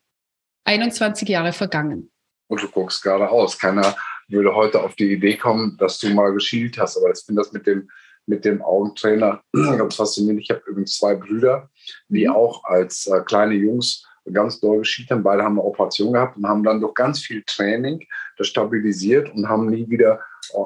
21 0.64 1.28
Jahre 1.28 1.52
vergangen. 1.52 2.11
Und 2.49 2.62
du 2.62 2.68
guckst 2.68 3.02
gerade 3.02 3.28
aus. 3.28 3.58
Keiner 3.58 3.94
würde 4.28 4.54
heute 4.54 4.82
auf 4.82 4.94
die 4.96 5.12
Idee 5.12 5.37
kommen, 5.37 5.76
dass 5.78 5.99
du 5.99 6.08
mal 6.11 6.32
geschielt 6.32 6.78
hast. 6.78 6.96
Aber 6.96 7.11
ich 7.11 7.23
finde 7.25 7.42
das 7.42 7.52
mit 7.52 7.66
dem, 7.66 7.88
mit 8.26 8.44
dem 8.44 8.62
Augentrainer 8.62 9.42
ganz 9.52 9.94
faszinierend. 9.94 10.42
Ich 10.42 10.50
habe 10.50 10.62
übrigens 10.66 10.96
zwei 10.96 11.14
Brüder, 11.14 11.70
die 12.08 12.26
mhm. 12.26 12.35
auch 12.35 12.64
als 12.64 13.06
äh, 13.06 13.20
kleine 13.20 13.54
Jungs 13.54 14.04
ganz 14.32 14.58
doll 14.58 14.78
geschielt 14.78 15.11
haben. 15.11 15.23
Beide 15.23 15.44
haben 15.44 15.58
eine 15.58 15.64
Operation 15.64 16.12
gehabt 16.12 16.37
und 16.37 16.49
haben 16.49 16.64
dann 16.64 16.80
durch 16.80 16.94
ganz 16.94 17.20
viel 17.20 17.42
Training 17.46 18.04
das 18.37 18.49
stabilisiert 18.49 19.32
und 19.32 19.49
haben 19.49 19.66
nie 19.66 19.88
wieder 19.88 20.20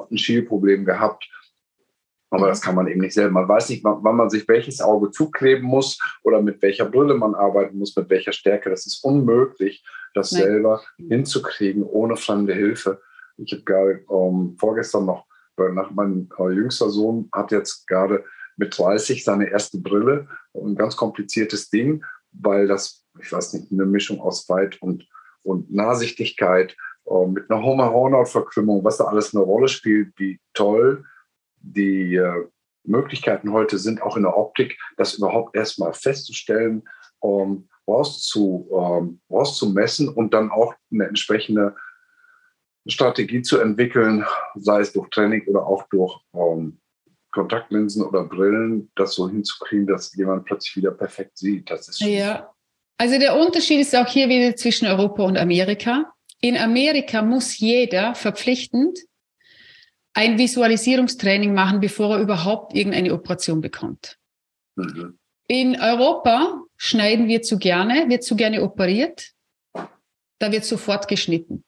ein 0.09 0.17
Schielproblem 0.17 0.85
gehabt. 0.85 1.27
Aber 2.31 2.47
das 2.47 2.61
kann 2.61 2.75
man 2.75 2.87
eben 2.87 3.01
nicht 3.01 3.13
selber. 3.13 3.33
Man 3.33 3.49
weiß 3.49 3.69
nicht, 3.69 3.83
wann 3.83 4.15
man 4.15 4.29
sich 4.29 4.47
welches 4.47 4.79
Auge 4.79 5.11
zukleben 5.11 5.65
muss 5.65 5.99
oder 6.23 6.41
mit 6.41 6.61
welcher 6.61 6.85
Brille 6.85 7.13
man 7.13 7.35
arbeiten 7.35 7.77
muss, 7.77 7.95
mit 7.95 8.09
welcher 8.09 8.31
Stärke. 8.31 8.69
Das 8.69 8.85
ist 8.85 9.03
unmöglich, 9.03 9.83
das 10.13 10.31
Nein. 10.31 10.43
selber 10.43 10.81
hinzukriegen 10.95 11.83
ohne 11.83 12.15
fremde 12.15 12.53
Hilfe. 12.53 13.01
Ich 13.35 13.51
habe 13.51 13.63
gerade 13.63 14.05
ähm, 14.09 14.55
vorgestern 14.57 15.05
noch, 15.05 15.25
nach 15.57 15.91
meinem 15.91 16.29
äh, 16.39 16.51
jüngster 16.51 16.89
Sohn 16.89 17.29
hat 17.33 17.51
jetzt 17.51 17.85
gerade 17.85 18.23
mit 18.55 18.77
30 18.77 19.23
seine 19.23 19.49
erste 19.49 19.79
Brille. 19.79 20.27
Ein 20.53 20.75
ganz 20.75 20.95
kompliziertes 20.95 21.69
Ding, 21.69 22.03
weil 22.31 22.65
das, 22.65 23.05
ich 23.21 23.31
weiß 23.31 23.53
nicht, 23.53 23.71
eine 23.71 23.85
Mischung 23.85 24.21
aus 24.21 24.47
Weit 24.47 24.81
und, 24.81 25.05
und 25.43 25.71
Nahsichtigkeit 25.71 26.77
äh, 27.05 27.27
mit 27.27 27.51
einer 27.51 27.61
Hornhautverkrümmung, 27.61 28.85
was 28.85 28.97
da 28.97 29.03
alles 29.03 29.35
eine 29.35 29.43
Rolle 29.43 29.67
spielt, 29.67 30.13
wie 30.17 30.39
toll 30.53 31.03
die 31.61 32.15
äh, 32.15 32.47
Möglichkeiten 32.83 33.51
heute 33.51 33.77
sind, 33.77 34.01
auch 34.01 34.17
in 34.17 34.23
der 34.23 34.37
Optik, 34.37 34.77
das 34.97 35.15
überhaupt 35.15 35.55
erstmal 35.55 35.93
festzustellen, 35.93 36.83
ähm, 37.23 37.69
rauszu, 37.87 38.69
ähm, 38.73 39.21
rauszumessen 39.29 40.09
und 40.09 40.33
dann 40.33 40.49
auch 40.49 40.73
eine 40.91 41.07
entsprechende 41.07 41.75
Strategie 42.87 43.41
zu 43.41 43.59
entwickeln, 43.59 44.25
sei 44.55 44.81
es 44.81 44.93
durch 44.93 45.09
Training 45.09 45.45
oder 45.47 45.65
auch 45.67 45.87
durch 45.89 46.19
ähm, 46.33 46.79
Kontaktlinsen 47.31 48.03
oder 48.03 48.23
Brillen, 48.23 48.91
das 48.95 49.13
so 49.13 49.29
hinzukriegen, 49.29 49.87
dass 49.87 50.15
jemand 50.15 50.45
plötzlich 50.45 50.77
wieder 50.77 50.91
perfekt 50.91 51.37
sieht. 51.37 51.69
Das 51.69 51.87
ist 51.87 52.01
ja. 52.01 52.51
Also 52.97 53.17
der 53.17 53.35
Unterschied 53.35 53.79
ist 53.79 53.95
auch 53.95 54.07
hier 54.07 54.29
wieder 54.29 54.55
zwischen 54.55 54.87
Europa 54.87 55.23
und 55.23 55.37
Amerika. 55.37 56.13
In 56.39 56.57
Amerika 56.57 57.21
muss 57.21 57.57
jeder 57.57 58.15
verpflichtend 58.15 58.99
ein 60.13 60.37
Visualisierungstraining 60.37 61.53
machen, 61.53 61.79
bevor 61.79 62.15
er 62.15 62.21
überhaupt 62.21 62.75
irgendeine 62.75 63.13
Operation 63.13 63.61
bekommt. 63.61 64.17
Mhm. 64.75 65.17
In 65.47 65.79
Europa 65.79 66.63
schneiden 66.77 67.27
wir 67.27 67.41
zu 67.41 67.57
gerne, 67.57 68.09
wird 68.09 68.23
zu 68.23 68.35
gerne 68.35 68.63
operiert, 68.63 69.31
da 70.39 70.51
wird 70.51 70.65
sofort 70.65 71.07
geschnitten. 71.07 71.63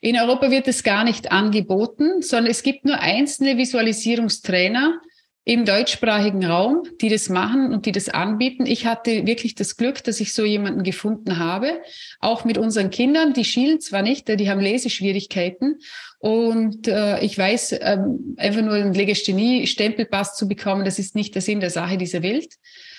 In 0.00 0.18
Europa 0.18 0.50
wird 0.50 0.66
es 0.66 0.82
gar 0.82 1.04
nicht 1.04 1.30
angeboten, 1.30 2.22
sondern 2.22 2.50
es 2.50 2.62
gibt 2.62 2.84
nur 2.84 2.98
einzelne 2.98 3.56
Visualisierungstrainer 3.56 5.00
im 5.44 5.64
deutschsprachigen 5.64 6.44
Raum, 6.44 6.84
die 7.00 7.08
das 7.08 7.28
machen 7.28 7.72
und 7.72 7.84
die 7.86 7.92
das 7.92 8.08
anbieten. 8.08 8.64
Ich 8.64 8.86
hatte 8.86 9.26
wirklich 9.26 9.56
das 9.56 9.76
Glück, 9.76 10.04
dass 10.04 10.20
ich 10.20 10.34
so 10.34 10.44
jemanden 10.44 10.84
gefunden 10.84 11.38
habe, 11.38 11.80
auch 12.20 12.44
mit 12.44 12.58
unseren 12.58 12.90
Kindern. 12.90 13.32
Die 13.32 13.44
schielen 13.44 13.80
zwar 13.80 14.02
nicht, 14.02 14.28
die 14.28 14.48
haben 14.48 14.60
Leseschwierigkeiten 14.60 15.80
und 16.20 16.86
äh, 16.86 17.20
ich 17.24 17.36
weiß, 17.36 17.76
ähm, 17.80 18.36
einfach 18.36 18.62
nur 18.62 18.74
einen 18.74 18.94
Legasthenie-Stempelpass 18.94 20.36
zu 20.36 20.46
bekommen, 20.46 20.84
das 20.84 21.00
ist 21.00 21.16
nicht 21.16 21.34
der 21.34 21.42
Sinn 21.42 21.58
der 21.58 21.70
Sache 21.70 21.98
dieser 21.98 22.22
Welt, 22.22 22.54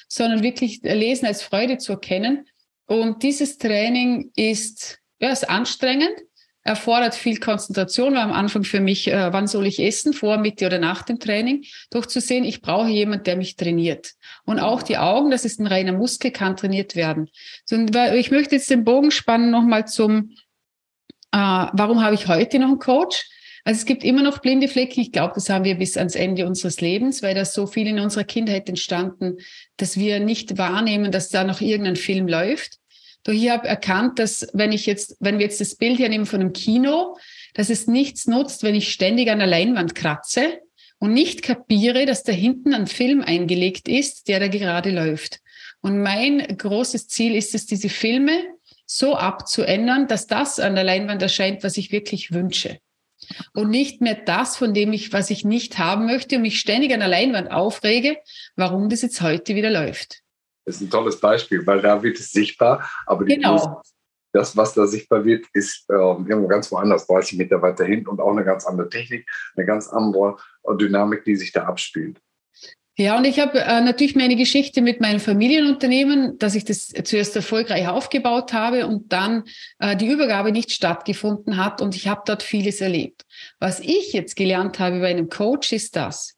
sondern 0.10 0.44
wirklich 0.44 0.82
Lesen 0.84 1.26
als 1.26 1.42
Freude 1.42 1.78
zu 1.78 1.94
erkennen. 1.94 2.46
Und 2.86 3.24
dieses 3.24 3.58
Training 3.58 4.32
ist, 4.36 5.00
ja, 5.20 5.32
ist 5.32 5.50
anstrengend, 5.50 6.14
erfordert 6.64 7.16
viel 7.16 7.40
Konzentration, 7.40 8.16
war 8.16 8.24
am 8.24 8.32
Anfang 8.32 8.64
für 8.64 8.80
mich, 8.80 9.08
äh, 9.08 9.34
wann 9.34 9.48
soll 9.48 9.68
ich 9.68 9.80
essen, 9.80 10.14
vor, 10.14 10.38
Mitte 10.38 10.66
oder 10.66 10.80
nach 10.80 11.04
dem 11.04 11.20
Training, 11.20 11.66
doch 11.90 12.06
zu 12.06 12.22
sehen, 12.22 12.44
ich 12.44 12.62
brauche 12.62 12.90
jemand, 12.90 13.28
der 13.28 13.36
mich 13.36 13.56
trainiert. 13.56 14.14
Und 14.46 14.60
auch 14.60 14.82
die 14.82 14.98
Augen, 14.98 15.32
das 15.32 15.46
ist 15.46 15.60
ein 15.60 15.68
reiner 15.68 15.94
Muskel, 15.94 16.32
kann 16.32 16.56
trainiert 16.56 16.96
werden. 16.96 17.30
So, 17.66 17.76
ich 17.76 18.32
möchte 18.32 18.56
jetzt 18.56 18.70
den 18.70 18.84
Bogen 18.84 19.12
spannen 19.12 19.52
nochmal 19.52 19.88
zum 19.88 20.32
äh, 21.34 21.68
warum 21.74 22.02
habe 22.04 22.14
ich 22.14 22.28
heute 22.28 22.60
noch 22.60 22.68
einen 22.68 22.80
Coach? 22.80 23.28
Also 23.66 23.80
es 23.80 23.86
gibt 23.86 24.04
immer 24.04 24.22
noch 24.22 24.40
blinde 24.40 24.68
Flecken. 24.68 25.00
Ich 25.00 25.12
glaube, 25.12 25.34
das 25.36 25.50
haben 25.50 25.66
wir 25.66 25.76
bis 25.76 25.98
ans 25.98 26.16
Ende 26.16 26.46
unseres 26.46 26.80
Lebens, 26.80 27.24
weil 27.24 27.34
das 27.34 27.54
so 27.54 27.66
viel 27.66 27.88
in 27.88 28.00
unserer 28.00 28.24
Kindheit 28.24 28.70
entstanden, 28.70 29.38
dass 29.78 29.98
wir 29.98 30.20
nicht 30.20 30.58
wahrnehmen, 30.58 31.12
dass 31.12 31.30
da 31.30 31.44
noch 31.44 31.62
irgendein 31.62 31.96
Film 31.96 32.28
läuft. 32.28 32.78
Doch 33.24 33.34
ich 33.34 33.50
habe 33.50 33.68
erkannt, 33.68 34.20
dass 34.20 34.48
wenn 34.54 34.72
ich 34.72 34.86
jetzt, 34.86 35.16
wenn 35.20 35.40
wir 35.40 35.46
jetzt 35.46 35.62
das 35.62 35.76
Bild 35.76 35.98
hier 35.98 36.10
nehmen 36.10 36.26
von 36.26 36.42
einem 36.42 36.54
Kino, 36.54 37.18
dass 37.54 37.70
es 37.70 37.88
nichts 37.88 38.28
nutzt, 38.28 38.64
wenn 38.64 38.76
ich 38.76 38.92
ständig 38.92 39.30
an 39.30 39.40
der 39.40 39.48
Leinwand 39.48 39.96
kratze 39.96 40.60
und 41.00 41.14
nicht 41.14 41.42
kapiere, 41.42 42.06
dass 42.06 42.24
da 42.24 42.32
hinten 42.32 42.74
ein 42.74 42.88
Film 42.88 43.22
eingelegt 43.22 43.88
ist, 43.88 44.28
der 44.28 44.40
da 44.40 44.48
gerade 44.48 44.92
läuft. 44.92 45.40
Und 45.82 46.02
mein 46.02 46.40
großes 46.40 47.08
Ziel 47.08 47.36
ist 47.36 47.56
es, 47.56 47.66
diese 47.66 47.90
Filme 47.90 48.44
so 48.86 49.16
abzuändern, 49.16 50.08
dass 50.08 50.28
das 50.28 50.60
an 50.60 50.76
der 50.76 50.84
Leinwand 50.84 51.22
erscheint, 51.22 51.64
was 51.64 51.78
ich 51.78 51.92
wirklich 51.92 52.32
wünsche. 52.32 52.80
Und 53.54 53.70
nicht 53.70 54.02
mehr 54.02 54.16
das, 54.16 54.58
von 54.58 54.74
dem 54.74 54.92
ich, 54.92 55.14
was 55.14 55.30
ich 55.30 55.46
nicht 55.46 55.78
haben 55.78 56.06
möchte 56.06 56.36
und 56.36 56.42
mich 56.42 56.60
ständig 56.60 56.94
an 56.94 57.00
der 57.00 57.10
Leinwand 57.10 57.52
aufrege, 57.52 58.18
warum 58.56 58.90
das 58.90 59.02
jetzt 59.02 59.22
heute 59.22 59.56
wieder 59.56 59.70
läuft. 59.70 60.23
Das 60.66 60.76
ist 60.76 60.82
ein 60.82 60.90
tolles 60.90 61.20
Beispiel, 61.20 61.66
weil 61.66 61.82
da 61.82 62.02
wird 62.02 62.20
es 62.20 62.32
sichtbar, 62.32 62.90
aber 63.06 63.26
genau. 63.26 63.82
das, 64.32 64.56
was 64.56 64.74
da 64.74 64.88
sichtbar 64.88 65.26
wird, 65.26 65.46
ist 65.54 65.86
äh, 65.90 65.94
irgendwo 65.94 66.48
ganz 66.48 66.72
woanders, 66.72 67.08
30 67.08 67.38
Meter 67.38 67.62
weiter 67.62 67.86
hinten 67.86 68.08
und 68.08 68.22
auch 68.22 68.32
eine 68.32 68.46
ganz 68.46 68.66
andere 68.66 68.90
Technik, 68.90 69.30
eine 69.56 69.66
ganz 69.66 69.90
andere 69.90 70.38
Dynamik, 70.80 71.26
die 71.26 71.36
sich 71.36 71.52
da 71.52 71.64
abspielt. 71.66 72.20
Ja, 72.96 73.18
und 73.18 73.26
ich 73.26 73.40
habe 73.40 73.60
äh, 73.60 73.82
natürlich 73.82 74.16
meine 74.16 74.36
Geschichte 74.36 74.82
mit 74.82 75.02
meinem 75.02 75.20
Familienunternehmen, 75.20 76.38
dass 76.38 76.54
ich 76.54 76.64
das 76.64 76.90
zuerst 76.90 77.36
erfolgreich 77.36 77.88
aufgebaut 77.88 78.54
habe 78.54 78.86
und 78.86 79.12
dann 79.12 79.46
äh, 79.80 79.96
die 79.96 80.08
Übergabe 80.08 80.52
nicht 80.52 80.72
stattgefunden 80.72 81.58
hat 81.58 81.82
und 81.82 81.96
ich 81.96 82.08
habe 82.08 82.22
dort 82.24 82.44
vieles 82.44 82.82
erlebt. 82.82 83.24
Was 83.60 83.80
ich 83.80 84.14
jetzt 84.14 84.36
gelernt 84.36 84.78
habe 84.78 85.00
bei 85.00 85.10
einem 85.10 85.30
Coach 85.30 85.74
ist 85.74 85.96
das. 85.96 86.36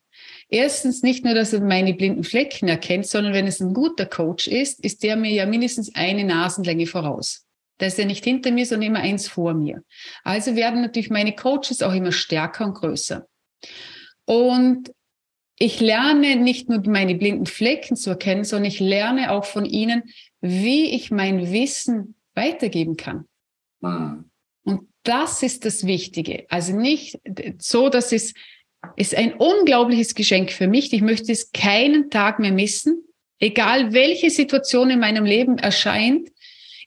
Erstens 0.50 1.02
nicht 1.02 1.25
nur, 1.25 1.34
dass 1.34 1.54
er 1.54 1.62
meine 1.62 1.94
blinden 1.94 2.24
Flecken 2.24 2.68
erkennt, 2.68 3.08
sondern 3.08 3.34
wenn 3.34 3.48
es 3.48 3.60
ein 3.60 3.74
guter 3.74 4.06
Coach 4.06 4.48
ist, 4.48 4.84
ist 4.84 5.04
der 5.04 5.16
mir 5.16 5.32
ja 5.32 5.46
mindestens 5.46 5.94
eine 5.96 6.24
Nasenlänge 6.24 6.86
voraus. 6.86 7.46
Da 7.78 7.88
ist 7.88 8.00
er 8.00 8.06
nicht 8.06 8.24
hinter 8.24 8.52
mir, 8.52 8.66
sondern 8.66 8.90
immer 8.90 9.00
eins 9.00 9.28
vor 9.28 9.54
mir. 9.54 9.84
Also 10.24 10.56
werden 10.56 10.82
natürlich 10.82 11.10
meine 11.10 11.36
Coaches 11.36 11.82
auch 11.82 11.94
immer 11.94 12.12
stärker 12.12 12.66
und 12.66 12.75
größer. 12.75 13.28
Und 14.25 14.92
ich 15.58 15.80
lerne 15.80 16.36
nicht 16.36 16.70
nur 16.70 16.82
meine 16.88 17.16
blinden 17.16 17.46
Flecken 17.46 17.96
zu 17.96 18.12
erkennen, 18.12 18.44
sondern 18.44 18.70
ich 18.70 18.80
lerne 18.80 19.32
auch 19.32 19.46
von 19.46 19.66
ihnen, 19.66 20.04
wie 20.42 20.92
ich 20.92 21.12
mein 21.12 21.52
Wissen 21.52 22.16
weitergeben 22.34 22.98
kann. 22.98 23.25
Mhm. 23.82 24.30
Und 24.64 24.90
das 25.04 25.44
ist 25.44 25.66
das 25.66 25.86
Wichtige. 25.86 26.46
Also 26.50 26.75
nicht 26.75 27.20
so, 27.60 27.90
dass 27.90 28.12
es 28.12 28.34
ist 28.96 29.15
ein 29.15 29.34
unglaubliches 29.34 30.15
Geschenk 30.15 30.51
für 30.51 30.68
mich. 30.68 30.94
Ich 30.94 31.01
möchte 31.01 31.32
es 31.32 31.51
keinen 31.51 32.10
Tag 32.10 32.39
mehr 32.39 32.51
missen, 32.51 33.04
egal 33.39 33.94
welche 33.94 34.30
Situation 34.30 34.89
in 34.89 35.00
meinem 35.00 35.25
Leben 35.25 35.58
erscheint. 35.58 36.30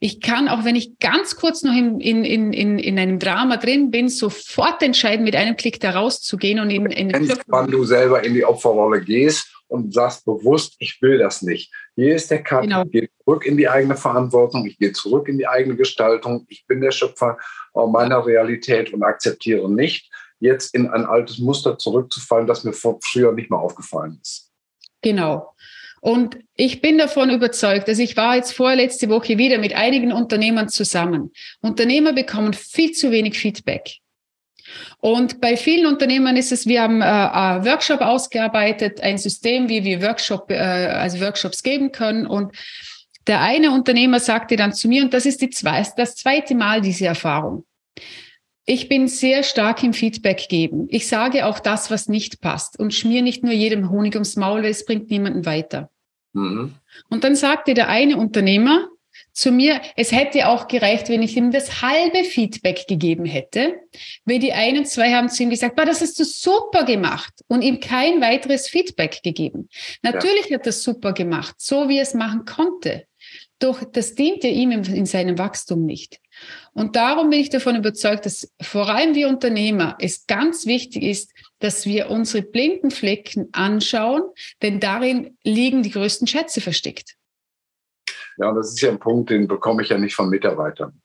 Ich 0.00 0.20
kann, 0.20 0.48
auch 0.48 0.64
wenn 0.64 0.76
ich 0.76 0.98
ganz 1.00 1.36
kurz 1.36 1.64
noch 1.64 1.74
in, 1.74 2.00
in, 2.00 2.24
in, 2.24 2.78
in 2.78 2.98
einem 2.98 3.18
Drama 3.18 3.56
drin 3.56 3.90
bin, 3.90 4.08
sofort 4.08 4.80
entscheiden, 4.82 5.24
mit 5.24 5.34
einem 5.34 5.56
Klick 5.56 5.80
da 5.80 5.90
rauszugehen 5.90 6.60
und 6.60 6.70
in, 6.70 6.86
in 6.86 7.10
Kennst, 7.10 7.42
wann 7.48 7.70
du 7.70 7.84
selber 7.84 8.22
in 8.24 8.34
die 8.34 8.44
Opferrolle 8.44 9.00
gehst 9.00 9.52
und 9.66 9.92
sagst 9.92 10.24
bewusst, 10.24 10.76
ich 10.78 11.02
will 11.02 11.18
das 11.18 11.42
nicht. 11.42 11.72
Hier 11.96 12.14
ist 12.14 12.30
der 12.30 12.42
Cut, 12.42 12.62
genau. 12.62 12.84
ich 12.84 12.92
gehe 12.92 13.08
zurück 13.24 13.44
in 13.44 13.56
die 13.56 13.68
eigene 13.68 13.96
Verantwortung, 13.96 14.66
ich 14.66 14.78
gehe 14.78 14.92
zurück 14.92 15.28
in 15.28 15.36
die 15.36 15.46
eigene 15.46 15.76
Gestaltung, 15.76 16.46
ich 16.48 16.64
bin 16.66 16.80
der 16.80 16.92
Schöpfer 16.92 17.36
meiner 17.74 18.24
Realität 18.24 18.92
und 18.92 19.02
akzeptiere 19.02 19.70
nicht, 19.70 20.07
jetzt 20.40 20.74
in 20.74 20.88
ein 20.88 21.04
altes 21.04 21.38
Muster 21.38 21.78
zurückzufallen, 21.78 22.46
das 22.46 22.64
mir 22.64 22.72
früher 22.72 23.32
nicht 23.32 23.50
mehr 23.50 23.58
aufgefallen 23.58 24.18
ist. 24.22 24.50
Genau. 25.02 25.54
Und 26.00 26.38
ich 26.54 26.80
bin 26.80 26.98
davon 26.98 27.30
überzeugt, 27.30 27.88
dass 27.88 27.98
ich 27.98 28.16
war 28.16 28.36
jetzt 28.36 28.52
vorletzte 28.52 29.08
Woche 29.08 29.36
wieder 29.36 29.58
mit 29.58 29.74
einigen 29.74 30.12
Unternehmern 30.12 30.68
zusammen. 30.68 31.32
Unternehmer 31.60 32.12
bekommen 32.12 32.52
viel 32.52 32.92
zu 32.92 33.10
wenig 33.10 33.38
Feedback. 33.38 33.98
Und 34.98 35.40
bei 35.40 35.56
vielen 35.56 35.86
Unternehmern 35.86 36.36
ist 36.36 36.52
es, 36.52 36.66
wir 36.66 36.82
haben 36.82 37.00
äh, 37.00 37.04
Workshop 37.04 38.00
ausgearbeitet, 38.00 39.00
ein 39.00 39.18
System, 39.18 39.68
wie 39.68 39.82
wir 39.84 40.02
Workshop, 40.02 40.50
äh, 40.50 40.56
also 40.56 41.20
Workshops 41.20 41.62
geben 41.62 41.90
können. 41.90 42.26
Und 42.26 42.52
der 43.26 43.40
eine 43.40 43.72
Unternehmer 43.72 44.20
sagte 44.20 44.56
dann 44.56 44.72
zu 44.72 44.88
mir, 44.88 45.02
und 45.02 45.14
das 45.14 45.26
ist 45.26 45.40
die 45.40 45.50
das 45.50 46.14
zweite 46.16 46.54
Mal 46.54 46.80
diese 46.80 47.06
Erfahrung. 47.06 47.64
Ich 48.70 48.90
bin 48.90 49.08
sehr 49.08 49.44
stark 49.44 49.82
im 49.82 49.94
Feedback 49.94 50.46
geben. 50.50 50.88
Ich 50.90 51.08
sage 51.08 51.46
auch 51.46 51.58
das, 51.58 51.90
was 51.90 52.06
nicht 52.06 52.42
passt 52.42 52.78
und 52.78 52.92
schmier 52.92 53.22
nicht 53.22 53.42
nur 53.42 53.54
jedem 53.54 53.88
Honig 53.88 54.14
ums 54.14 54.36
Maul, 54.36 54.62
weil 54.62 54.70
es 54.70 54.84
bringt 54.84 55.08
niemanden 55.08 55.46
weiter. 55.46 55.88
Mhm. 56.34 56.74
Und 57.08 57.24
dann 57.24 57.34
sagte 57.34 57.72
der 57.72 57.88
eine 57.88 58.18
Unternehmer 58.18 58.88
zu 59.32 59.52
mir, 59.52 59.80
es 59.96 60.12
hätte 60.12 60.48
auch 60.48 60.68
gereicht, 60.68 61.08
wenn 61.08 61.22
ich 61.22 61.34
ihm 61.34 61.50
das 61.50 61.80
halbe 61.80 62.24
Feedback 62.24 62.86
gegeben 62.86 63.24
hätte, 63.24 63.76
weil 64.26 64.38
die 64.38 64.52
einen 64.52 64.84
zwei 64.84 65.14
haben 65.14 65.30
zu 65.30 65.44
ihm 65.44 65.50
gesagt, 65.50 65.74
bah, 65.74 65.86
das 65.86 66.02
hast 66.02 66.20
du 66.20 66.24
super 66.24 66.84
gemacht 66.84 67.32
und 67.46 67.62
ihm 67.62 67.80
kein 67.80 68.20
weiteres 68.20 68.68
Feedback 68.68 69.22
gegeben. 69.22 69.70
Natürlich 70.02 70.50
ja. 70.50 70.58
hat 70.58 70.66
er 70.66 70.72
super 70.72 71.14
gemacht, 71.14 71.54
so 71.56 71.88
wie 71.88 71.96
er 71.96 72.02
es 72.02 72.12
machen 72.12 72.44
konnte. 72.44 73.07
Doch 73.60 73.82
das 73.82 74.14
diente 74.14 74.46
ihm 74.46 74.70
in 74.70 75.06
seinem 75.06 75.36
Wachstum 75.38 75.84
nicht. 75.84 76.20
Und 76.72 76.94
darum 76.94 77.30
bin 77.30 77.40
ich 77.40 77.50
davon 77.50 77.74
überzeugt, 77.74 78.24
dass 78.24 78.52
vor 78.60 78.88
allem 78.88 79.16
wir 79.16 79.28
Unternehmer 79.28 79.96
es 80.00 80.26
ganz 80.26 80.64
wichtig 80.66 81.02
ist, 81.02 81.32
dass 81.58 81.84
wir 81.84 82.08
unsere 82.08 82.42
blinden 82.42 82.92
Flecken 82.92 83.48
anschauen, 83.52 84.22
denn 84.62 84.78
darin 84.78 85.36
liegen 85.42 85.82
die 85.82 85.90
größten 85.90 86.28
Schätze 86.28 86.60
versteckt. 86.60 87.16
Ja, 88.36 88.50
und 88.50 88.56
das 88.56 88.68
ist 88.68 88.80
ja 88.80 88.90
ein 88.90 89.00
Punkt, 89.00 89.30
den 89.30 89.48
bekomme 89.48 89.82
ich 89.82 89.88
ja 89.88 89.98
nicht 89.98 90.14
von 90.14 90.30
Mitarbeitern. 90.30 91.02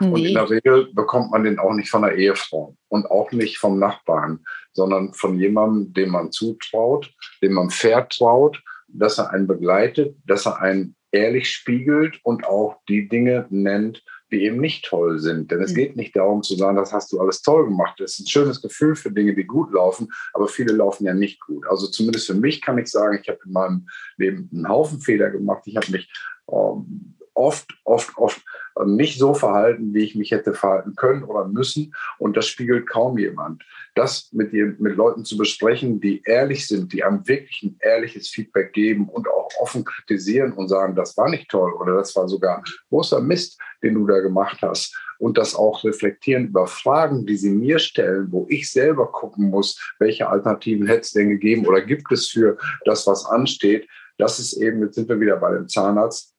Nee. 0.00 0.08
Und 0.08 0.24
in 0.24 0.34
der 0.34 0.50
Regel 0.50 0.92
bekommt 0.92 1.30
man 1.30 1.44
den 1.44 1.58
auch 1.58 1.74
nicht 1.74 1.90
von 1.90 2.02
der 2.02 2.16
Ehefrau 2.16 2.76
und 2.88 3.06
auch 3.10 3.30
nicht 3.30 3.58
vom 3.58 3.78
Nachbarn, 3.78 4.44
sondern 4.72 5.12
von 5.14 5.38
jemandem, 5.38 5.92
dem 5.92 6.10
man 6.10 6.32
zutraut, 6.32 7.12
dem 7.42 7.52
man 7.52 7.70
vertraut, 7.70 8.60
dass 8.88 9.18
er 9.18 9.30
einen 9.30 9.46
begleitet, 9.46 10.16
dass 10.26 10.46
er 10.46 10.60
einen 10.60 10.96
ehrlich 11.12 11.50
spiegelt 11.50 12.18
und 12.24 12.44
auch 12.46 12.80
die 12.88 13.08
Dinge 13.08 13.46
nennt, 13.50 14.02
die 14.32 14.44
eben 14.44 14.60
nicht 14.60 14.86
toll 14.86 15.18
sind. 15.18 15.50
Denn 15.50 15.60
es 15.60 15.72
mhm. 15.72 15.76
geht 15.76 15.96
nicht 15.96 16.16
darum 16.16 16.42
zu 16.42 16.56
sagen, 16.56 16.76
das 16.76 16.92
hast 16.92 17.12
du 17.12 17.20
alles 17.20 17.42
toll 17.42 17.66
gemacht. 17.66 18.00
Das 18.00 18.12
ist 18.12 18.20
ein 18.20 18.28
schönes 18.28 18.62
Gefühl 18.62 18.96
für 18.96 19.12
Dinge, 19.12 19.34
die 19.34 19.44
gut 19.44 19.72
laufen, 19.72 20.08
aber 20.32 20.48
viele 20.48 20.72
laufen 20.72 21.04
ja 21.04 21.14
nicht 21.14 21.40
gut. 21.40 21.66
Also 21.68 21.86
zumindest 21.86 22.26
für 22.26 22.34
mich 22.34 22.62
kann 22.62 22.78
ich 22.78 22.88
sagen, 22.88 23.18
ich 23.20 23.28
habe 23.28 23.38
in 23.44 23.52
meinem 23.52 23.88
Leben 24.16 24.48
einen 24.52 24.68
Haufen 24.68 25.00
Fehler 25.00 25.30
gemacht. 25.30 25.62
Ich 25.66 25.76
habe 25.76 25.90
mich 25.92 26.10
ähm, 26.50 27.14
oft, 27.34 27.72
oft, 27.84 28.16
oft 28.16 28.42
nicht 28.84 29.18
so 29.18 29.34
verhalten, 29.34 29.94
wie 29.94 30.04
ich 30.04 30.14
mich 30.14 30.30
hätte 30.30 30.54
verhalten 30.54 30.94
können 30.96 31.24
oder 31.24 31.46
müssen. 31.46 31.94
Und 32.18 32.36
das 32.36 32.46
spiegelt 32.46 32.88
kaum 32.88 33.18
jemand. 33.18 33.64
Das 33.94 34.32
mit, 34.32 34.52
die, 34.52 34.74
mit 34.78 34.96
Leuten 34.96 35.24
zu 35.24 35.36
besprechen, 35.36 36.00
die 36.00 36.22
ehrlich 36.24 36.66
sind, 36.66 36.92
die 36.92 37.04
einem 37.04 37.26
wirklich 37.28 37.62
ein 37.62 37.76
ehrliches 37.80 38.28
Feedback 38.28 38.72
geben 38.72 39.08
und 39.08 39.28
auch 39.28 39.50
offen 39.60 39.84
kritisieren 39.84 40.52
und 40.52 40.68
sagen, 40.68 40.94
das 40.94 41.16
war 41.16 41.28
nicht 41.28 41.50
toll 41.50 41.72
oder 41.72 41.94
das 41.94 42.16
war 42.16 42.28
sogar 42.28 42.62
großer 42.88 43.20
Mist, 43.20 43.60
den 43.82 43.94
du 43.94 44.06
da 44.06 44.20
gemacht 44.20 44.58
hast. 44.62 44.96
Und 45.18 45.38
das 45.38 45.54
auch 45.54 45.84
reflektieren 45.84 46.48
über 46.48 46.66
Fragen, 46.66 47.26
die 47.26 47.36
sie 47.36 47.50
mir 47.50 47.78
stellen, 47.78 48.28
wo 48.30 48.46
ich 48.48 48.70
selber 48.70 49.06
gucken 49.12 49.50
muss, 49.50 49.94
welche 50.00 50.28
Alternativen 50.28 50.86
hätte 50.86 51.02
es 51.02 51.12
denn 51.12 51.28
gegeben 51.28 51.66
oder 51.66 51.80
gibt 51.80 52.10
es 52.10 52.28
für 52.28 52.58
das, 52.84 53.06
was 53.06 53.24
ansteht. 53.26 53.86
Das 54.18 54.40
ist 54.40 54.54
eben, 54.54 54.82
jetzt 54.82 54.96
sind 54.96 55.08
wir 55.08 55.20
wieder 55.20 55.36
bei 55.36 55.52
dem 55.54 55.68
Zahnarzt, 55.68 56.31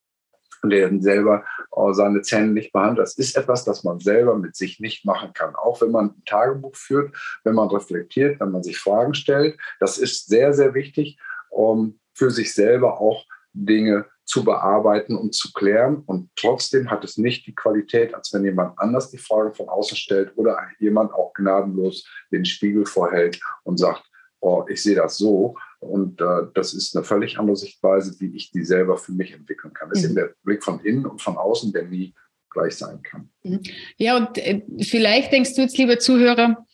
und 0.63 0.69
der 0.69 0.89
selber 1.01 1.43
äh, 1.75 1.93
seine 1.93 2.21
Zähne 2.21 2.47
nicht 2.47 2.71
behandelt. 2.71 3.05
Das 3.05 3.17
ist 3.17 3.37
etwas, 3.37 3.65
das 3.65 3.83
man 3.83 3.99
selber 3.99 4.37
mit 4.37 4.55
sich 4.55 4.79
nicht 4.79 5.05
machen 5.05 5.33
kann. 5.33 5.55
Auch 5.55 5.81
wenn 5.81 5.91
man 5.91 6.07
ein 6.07 6.23
Tagebuch 6.25 6.75
führt, 6.75 7.13
wenn 7.43 7.55
man 7.55 7.69
reflektiert, 7.69 8.39
wenn 8.39 8.51
man 8.51 8.63
sich 8.63 8.79
Fragen 8.79 9.13
stellt. 9.13 9.57
Das 9.79 9.97
ist 9.97 10.27
sehr, 10.27 10.53
sehr 10.53 10.73
wichtig, 10.73 11.19
um 11.49 11.99
für 12.13 12.31
sich 12.31 12.53
selber 12.53 12.99
auch 12.99 13.25
Dinge 13.51 14.05
zu 14.25 14.45
bearbeiten 14.45 15.17
und 15.17 15.35
zu 15.35 15.51
klären. 15.51 16.03
Und 16.05 16.29
trotzdem 16.37 16.89
hat 16.89 17.03
es 17.03 17.17
nicht 17.17 17.45
die 17.45 17.55
Qualität, 17.55 18.15
als 18.15 18.33
wenn 18.33 18.45
jemand 18.45 18.79
anders 18.79 19.11
die 19.11 19.17
Fragen 19.17 19.53
von 19.53 19.67
außen 19.67 19.97
stellt 19.97 20.31
oder 20.37 20.57
jemand 20.79 21.13
auch 21.13 21.33
gnadenlos 21.33 22.07
den 22.31 22.45
Spiegel 22.45 22.85
vorhält 22.85 23.39
und 23.63 23.77
sagt, 23.77 24.03
oh, 24.39 24.65
ich 24.67 24.81
sehe 24.81 24.95
das 24.95 25.17
so. 25.17 25.55
Und 25.83 26.21
äh, 26.21 26.47
das 26.53 26.73
ist 26.73 26.95
eine 26.95 27.05
völlig 27.05 27.37
andere 27.37 27.55
Sichtweise, 27.55 28.19
wie 28.19 28.35
ich 28.35 28.51
die 28.51 28.63
selber 28.63 28.97
für 28.97 29.11
mich 29.11 29.33
entwickeln 29.33 29.73
kann. 29.73 29.89
Das 29.89 29.99
ist 29.99 30.11
mhm. 30.11 30.17
eben 30.17 30.27
der 30.27 30.35
Blick 30.43 30.63
von 30.63 30.79
innen 30.79 31.05
und 31.05 31.21
von 31.21 31.37
außen, 31.37 31.71
der 31.73 31.83
nie 31.83 32.13
gleich 32.49 32.75
sein 32.75 33.01
kann. 33.01 33.29
Mhm. 33.43 33.61
Ja, 33.97 34.17
und 34.17 34.37
äh, 34.37 34.63
vielleicht 34.81 35.31
denkst 35.31 35.55
du 35.55 35.61
jetzt, 35.61 35.77
lieber 35.77 35.99
Zuhörer, 35.99 36.65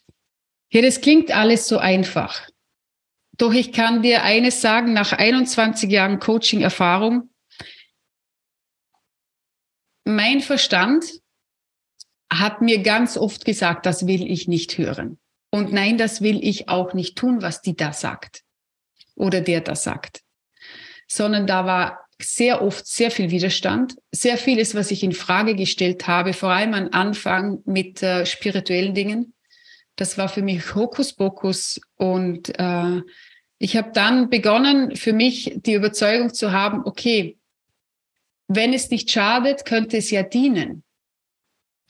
ja, 0.71 0.81
das 0.81 1.01
klingt 1.01 1.35
alles 1.35 1.67
so 1.67 1.77
einfach. 1.77 2.47
Doch 3.37 3.53
ich 3.53 3.71
kann 3.71 4.01
dir 4.01 4.23
eines 4.23 4.61
sagen, 4.61 4.93
nach 4.93 5.13
21 5.13 5.89
Jahren 5.89 6.19
Coaching-Erfahrung, 6.19 7.29
mein 10.05 10.41
Verstand 10.41 11.05
hat 12.31 12.61
mir 12.61 12.83
ganz 12.83 13.17
oft 13.17 13.45
gesagt, 13.45 13.85
das 13.85 14.05
will 14.05 14.29
ich 14.29 14.47
nicht 14.47 14.77
hören. 14.77 15.17
Und 15.51 15.73
nein, 15.73 15.97
das 15.97 16.21
will 16.21 16.43
ich 16.43 16.69
auch 16.69 16.93
nicht 16.93 17.17
tun, 17.17 17.41
was 17.41 17.61
die 17.61 17.75
da 17.75 17.93
sagt 17.93 18.43
oder 19.19 19.41
der 19.41 19.61
da 19.61 19.75
sagt. 19.75 20.21
Sondern 21.07 21.45
da 21.45 21.65
war 21.65 21.99
sehr 22.21 22.61
oft 22.61 22.85
sehr 22.85 23.11
viel 23.11 23.31
Widerstand, 23.31 23.95
sehr 24.11 24.37
vieles, 24.37 24.75
was 24.75 24.91
ich 24.91 25.03
in 25.03 25.13
Frage 25.13 25.55
gestellt 25.55 26.07
habe, 26.07 26.33
vor 26.33 26.49
allem 26.49 26.73
am 26.73 26.89
Anfang 26.91 27.59
mit 27.65 28.03
äh, 28.03 28.25
spirituellen 28.25 28.93
Dingen. 28.93 29.33
Das 29.95 30.17
war 30.17 30.29
für 30.29 30.41
mich 30.41 30.75
Hokuspokus 30.75 31.79
und 31.95 32.57
äh, 32.59 33.01
ich 33.57 33.75
habe 33.75 33.91
dann 33.93 34.29
begonnen, 34.29 34.95
für 34.95 35.13
mich 35.13 35.53
die 35.57 35.73
Überzeugung 35.73 36.33
zu 36.33 36.51
haben, 36.51 36.83
okay, 36.85 37.37
wenn 38.47 38.73
es 38.73 38.89
nicht 38.89 39.11
schadet, 39.11 39.65
könnte 39.65 39.97
es 39.97 40.09
ja 40.11 40.23
dienen. 40.23 40.83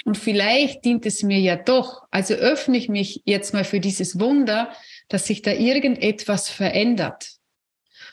Und 0.06 0.18
vielleicht 0.18 0.86
dient 0.86 1.06
es 1.06 1.24
mir 1.24 1.40
ja 1.40 1.56
doch. 1.56 2.04
Also 2.10 2.34
öffne 2.34 2.78
ich 2.78 2.90
mich 2.90 3.22
jetzt 3.26 3.54
mal 3.54 3.64
für 3.64 3.80
dieses 3.80 4.20
Wunder, 4.20 4.72
dass 5.10 5.28
sich 5.28 5.42
da 5.42 5.52
irgendetwas 5.52 6.50
verändert. 6.50 7.34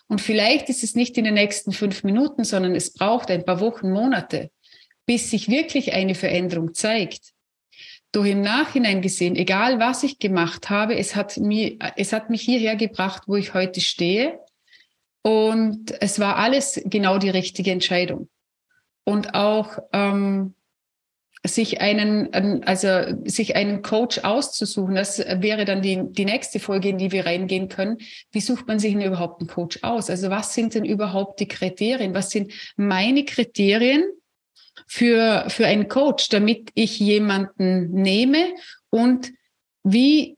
Und 0.09 0.21
vielleicht 0.21 0.69
ist 0.69 0.83
es 0.83 0.95
nicht 0.95 1.17
in 1.19 1.25
den 1.25 1.35
nächsten 1.35 1.73
fünf 1.73 2.05
Minuten, 2.05 2.45
sondern 2.45 2.75
es 2.75 2.93
braucht 2.93 3.31
ein 3.31 3.45
paar 3.45 3.61
Wochen, 3.61 3.91
Monate, 3.91 4.51
bis 5.05 5.31
sich 5.31 5.49
wirklich 5.49 5.93
eine 5.93 6.15
Veränderung 6.15 6.75
zeigt. 6.75 7.33
Doch 8.13 8.25
im 8.25 8.41
Nachhinein 8.41 9.03
gesehen, 9.03 9.37
egal 9.37 9.79
was 9.79 10.03
ich 10.03 10.19
gemacht 10.19 10.71
habe, 10.71 10.97
es 10.97 11.17
hat, 11.17 11.37
mir, 11.37 11.77
es 11.97 12.13
hat 12.13 12.31
mich 12.31 12.43
hierher 12.43 12.77
gebracht, 12.77 13.25
wo 13.27 13.37
ich 13.37 13.53
heute 13.53 13.81
stehe. 13.81 14.39
Und 15.23 15.93
es 16.01 16.19
war 16.21 16.37
alles 16.37 16.81
genau 16.85 17.19
die 17.19 17.31
richtige 17.31 17.73
Entscheidung. 17.73 18.29
Und 19.05 19.35
auch 19.35 19.79
ähm, 19.93 20.56
sich 21.45 21.81
einen, 21.81 22.63
also 22.65 22.89
sich 23.25 23.57
einen 23.57 23.83
Coach 23.83 24.19
auszusuchen, 24.19 24.95
das 24.95 25.19
wäre 25.19 25.65
dann 25.65 25.83
die, 25.83 26.03
die 26.03 26.25
nächste 26.25 26.59
Folge, 26.59 26.89
in 26.89 26.99
die 26.99 27.13
wir 27.13 27.27
reingehen 27.27 27.69
können. 27.69 27.99
Wie 28.33 28.41
sucht 28.41 28.67
man 28.67 28.79
sich 28.79 28.93
denn 28.93 29.03
überhaupt 29.03 29.41
einen 29.41 29.49
Coach 29.49 29.79
aus? 29.83 30.11
Also 30.11 30.31
was 30.31 30.55
sind 30.55 30.75
denn 30.75 30.85
überhaupt 30.85 31.41
die 31.41 31.49
Kriterien? 31.49 32.15
Was 32.15 32.31
sind 32.31 32.53
meine 32.77 33.25
Kriterien 33.25 34.05
für, 34.87 35.45
für 35.49 35.67
einen 35.67 35.89
Coach, 35.89 36.29
damit 36.29 36.71
ich 36.75 36.99
jemanden 36.99 37.91
nehme? 37.93 38.55
Und 38.91 39.33
wie, 39.85 40.37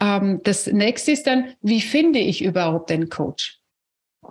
ähm, 0.00 0.40
das 0.42 0.66
nächste 0.66 1.12
ist 1.12 1.26
dann, 1.26 1.54
wie 1.60 1.80
finde 1.80 2.18
ich 2.18 2.42
überhaupt 2.42 2.90
einen 2.90 3.08
Coach? 3.08 3.58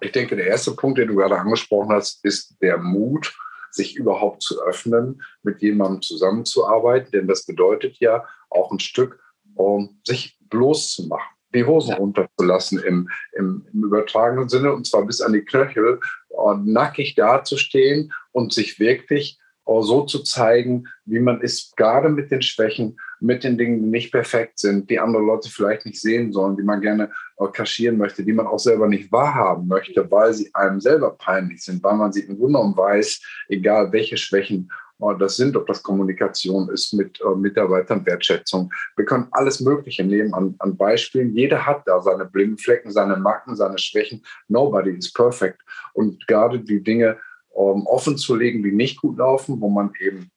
Ich 0.02 0.12
denke, 0.12 0.36
der 0.36 0.47
erste 0.47 0.71
Punkt, 0.71 0.97
den 1.00 1.08
du 1.10 1.15
gerade 1.15 1.38
angesprochen 1.38 1.91
hast, 1.91 2.24
ist 2.24 2.56
der 2.62 2.78
Mut, 2.78 3.34
sich 3.71 3.95
überhaupt 3.95 4.43
zu 4.43 4.62
öffnen, 4.62 5.21
mit 5.43 5.62
jemandem 5.62 6.01
zusammenzuarbeiten. 6.01 7.12
Denn 7.12 7.27
das 7.27 7.45
bedeutet 7.45 7.97
ja 7.99 8.25
auch 8.49 8.71
ein 8.71 8.79
Stück, 8.79 9.19
um 9.55 9.99
sich 10.05 10.38
bloß 10.49 10.93
zu 10.93 11.07
machen, 11.07 11.36
die 11.53 11.65
Hosen 11.65 11.93
runterzulassen 11.95 12.79
im, 12.79 13.10
im, 13.34 13.65
im, 13.73 13.84
übertragenen 13.84 14.49
Sinne 14.49 14.73
und 14.73 14.88
zwar 14.88 15.05
bis 15.05 15.21
an 15.21 15.34
die 15.34 15.43
Knöchel, 15.43 15.99
und 16.29 16.67
nackig 16.67 17.15
dazustehen 17.15 18.13
und 18.31 18.53
sich 18.53 18.79
wirklich 18.79 19.38
so 19.65 20.03
zu 20.03 20.23
zeigen, 20.23 20.88
wie 21.05 21.19
man 21.19 21.41
ist, 21.41 21.77
gerade 21.77 22.10
mit 22.10 22.31
den 22.31 22.41
Schwächen, 22.41 22.97
mit 23.21 23.43
den 23.43 23.57
Dingen, 23.57 23.84
die 23.84 23.89
nicht 23.89 24.12
perfekt 24.12 24.60
sind, 24.60 24.89
die 24.89 24.99
andere 24.99 25.21
Leute 25.21 25.49
vielleicht 25.49 25.86
nicht 25.86 26.01
sehen 26.01 26.34
sollen, 26.34 26.57
die 26.57 26.63
man 26.63 26.81
gerne 26.81 27.12
kaschieren 27.53 27.97
möchte, 27.97 28.23
die 28.23 28.34
man 28.34 28.47
auch 28.47 28.60
selber 28.60 28.88
nicht 28.88 29.12
wahrhaben 29.12 29.67
möchte, 29.67 30.10
weil 30.12 30.34
sie 30.34 30.53
einem 30.53 30.79
selber 30.79 31.12
peinlich 31.12 31.63
sind, 31.63 31.84
weil 31.84 31.95
man 31.95 32.12
sie 32.12 32.21
im 32.21 32.38
Grunde 32.38 32.60
genommen 32.60 32.77
weiß, 32.77 33.21
egal 33.47 33.91
welche 33.91 34.17
Schwächen 34.17 34.69
äh, 35.01 35.17
das 35.19 35.38
sind, 35.38 35.55
ob 35.55 35.67
das 35.67 35.84
Kommunikation 35.84 36.69
ist 36.69 36.93
mit 36.93 37.19
äh, 37.21 37.36
Mitarbeitern, 37.36 38.05
Wertschätzung. 38.05 38.71
Wir 38.95 39.05
können 39.05 39.27
alles 39.31 39.60
Mögliche 39.60 40.03
nehmen 40.03 40.34
an, 40.34 40.55
an 40.60 40.77
Beispielen. 40.77 41.36
Jeder 41.36 41.65
hat 41.65 41.88
da 41.88 42.01
seine 42.01 42.25
blinden 42.25 42.57
Flecken, 42.57 42.91
seine 42.91 43.17
Macken, 43.17 43.55
seine 43.55 43.77
Schwächen. 43.77 44.23
Nobody 44.47 44.91
is 44.91 45.12
perfect. 45.12 45.62
Und 45.93 46.25
gerade 46.27 46.60
die 46.60 46.84
Dinge, 46.84 47.17
ähm, 47.55 47.86
offen 47.86 48.17
zu 48.17 48.36
legen, 48.36 48.63
die 48.63 48.71
nicht 48.71 49.01
gut 49.01 49.17
laufen, 49.17 49.60
wo 49.60 49.69
man 49.69 49.91
eben 49.99 50.31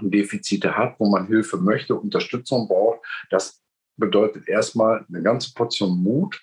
Defizite 0.00 0.76
hat, 0.76 0.98
wo 0.98 1.08
man 1.08 1.26
Hilfe 1.26 1.56
möchte, 1.56 1.94
Unterstützung 1.94 2.68
braucht. 2.68 3.00
Das 3.30 3.62
bedeutet 3.96 4.48
erstmal 4.48 5.04
eine 5.08 5.22
ganze 5.22 5.52
Portion 5.54 6.02
Mut, 6.02 6.40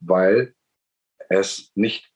weil 0.00 0.54
es 1.28 1.70
nicht 1.74 2.10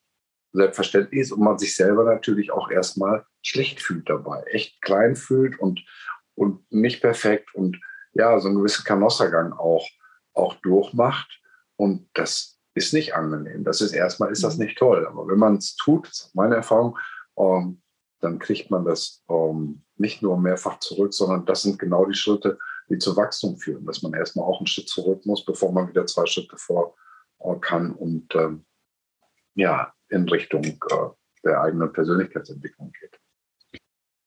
selbstverständlich 0.51 1.21
ist 1.21 1.31
und 1.31 1.41
man 1.41 1.57
sich 1.57 1.75
selber 1.75 2.03
natürlich 2.03 2.51
auch 2.51 2.69
erstmal 2.69 3.25
schlecht 3.41 3.81
fühlt 3.81 4.09
dabei, 4.09 4.43
echt 4.43 4.81
klein 4.81 5.15
fühlt 5.15 5.59
und, 5.59 5.83
und 6.35 6.71
nicht 6.71 7.01
perfekt 7.01 7.53
und 7.53 7.79
ja, 8.13 8.39
so 8.39 8.47
einen 8.47 8.57
gewissen 8.57 8.83
Kanossergang 8.83 9.53
auch, 9.53 9.87
auch 10.33 10.55
durchmacht. 10.55 11.41
Und 11.75 12.09
das 12.13 12.59
ist 12.75 12.93
nicht 12.93 13.15
angenehm. 13.15 13.63
Das 13.63 13.81
ist 13.81 13.93
erstmal 13.93 14.31
ist 14.31 14.43
das 14.43 14.57
mhm. 14.57 14.65
nicht 14.65 14.77
toll. 14.77 15.05
Aber 15.07 15.27
wenn 15.27 15.39
man 15.39 15.57
es 15.57 15.75
tut, 15.75 16.07
das 16.07 16.21
ist 16.21 16.35
meine 16.35 16.55
Erfahrung, 16.55 16.97
ähm, 17.37 17.81
dann 18.21 18.39
kriegt 18.39 18.71
man 18.71 18.85
das 18.85 19.23
ähm, 19.29 19.82
nicht 19.97 20.21
nur 20.21 20.39
mehrfach 20.39 20.79
zurück, 20.79 21.13
sondern 21.13 21.45
das 21.45 21.63
sind 21.63 21.79
genau 21.79 22.05
die 22.05 22.15
Schritte, 22.15 22.57
die 22.89 22.97
zu 22.97 23.15
Wachstum 23.15 23.57
führen, 23.57 23.85
dass 23.85 24.01
man 24.01 24.13
erstmal 24.13 24.45
auch 24.45 24.59
einen 24.59 24.67
Schritt 24.67 24.89
zurück 24.89 25.25
muss, 25.25 25.45
bevor 25.45 25.71
man 25.71 25.87
wieder 25.87 26.05
zwei 26.05 26.25
Schritte 26.25 26.57
vor 26.57 26.95
äh, 27.39 27.55
kann 27.59 27.91
und 27.91 28.33
ähm, 28.35 28.65
ja, 29.55 29.93
in 30.09 30.27
Richtung 30.27 30.63
äh, 30.63 30.77
der 31.43 31.61
eigenen 31.61 31.91
Persönlichkeitsentwicklung 31.93 32.91
geht. 32.99 33.19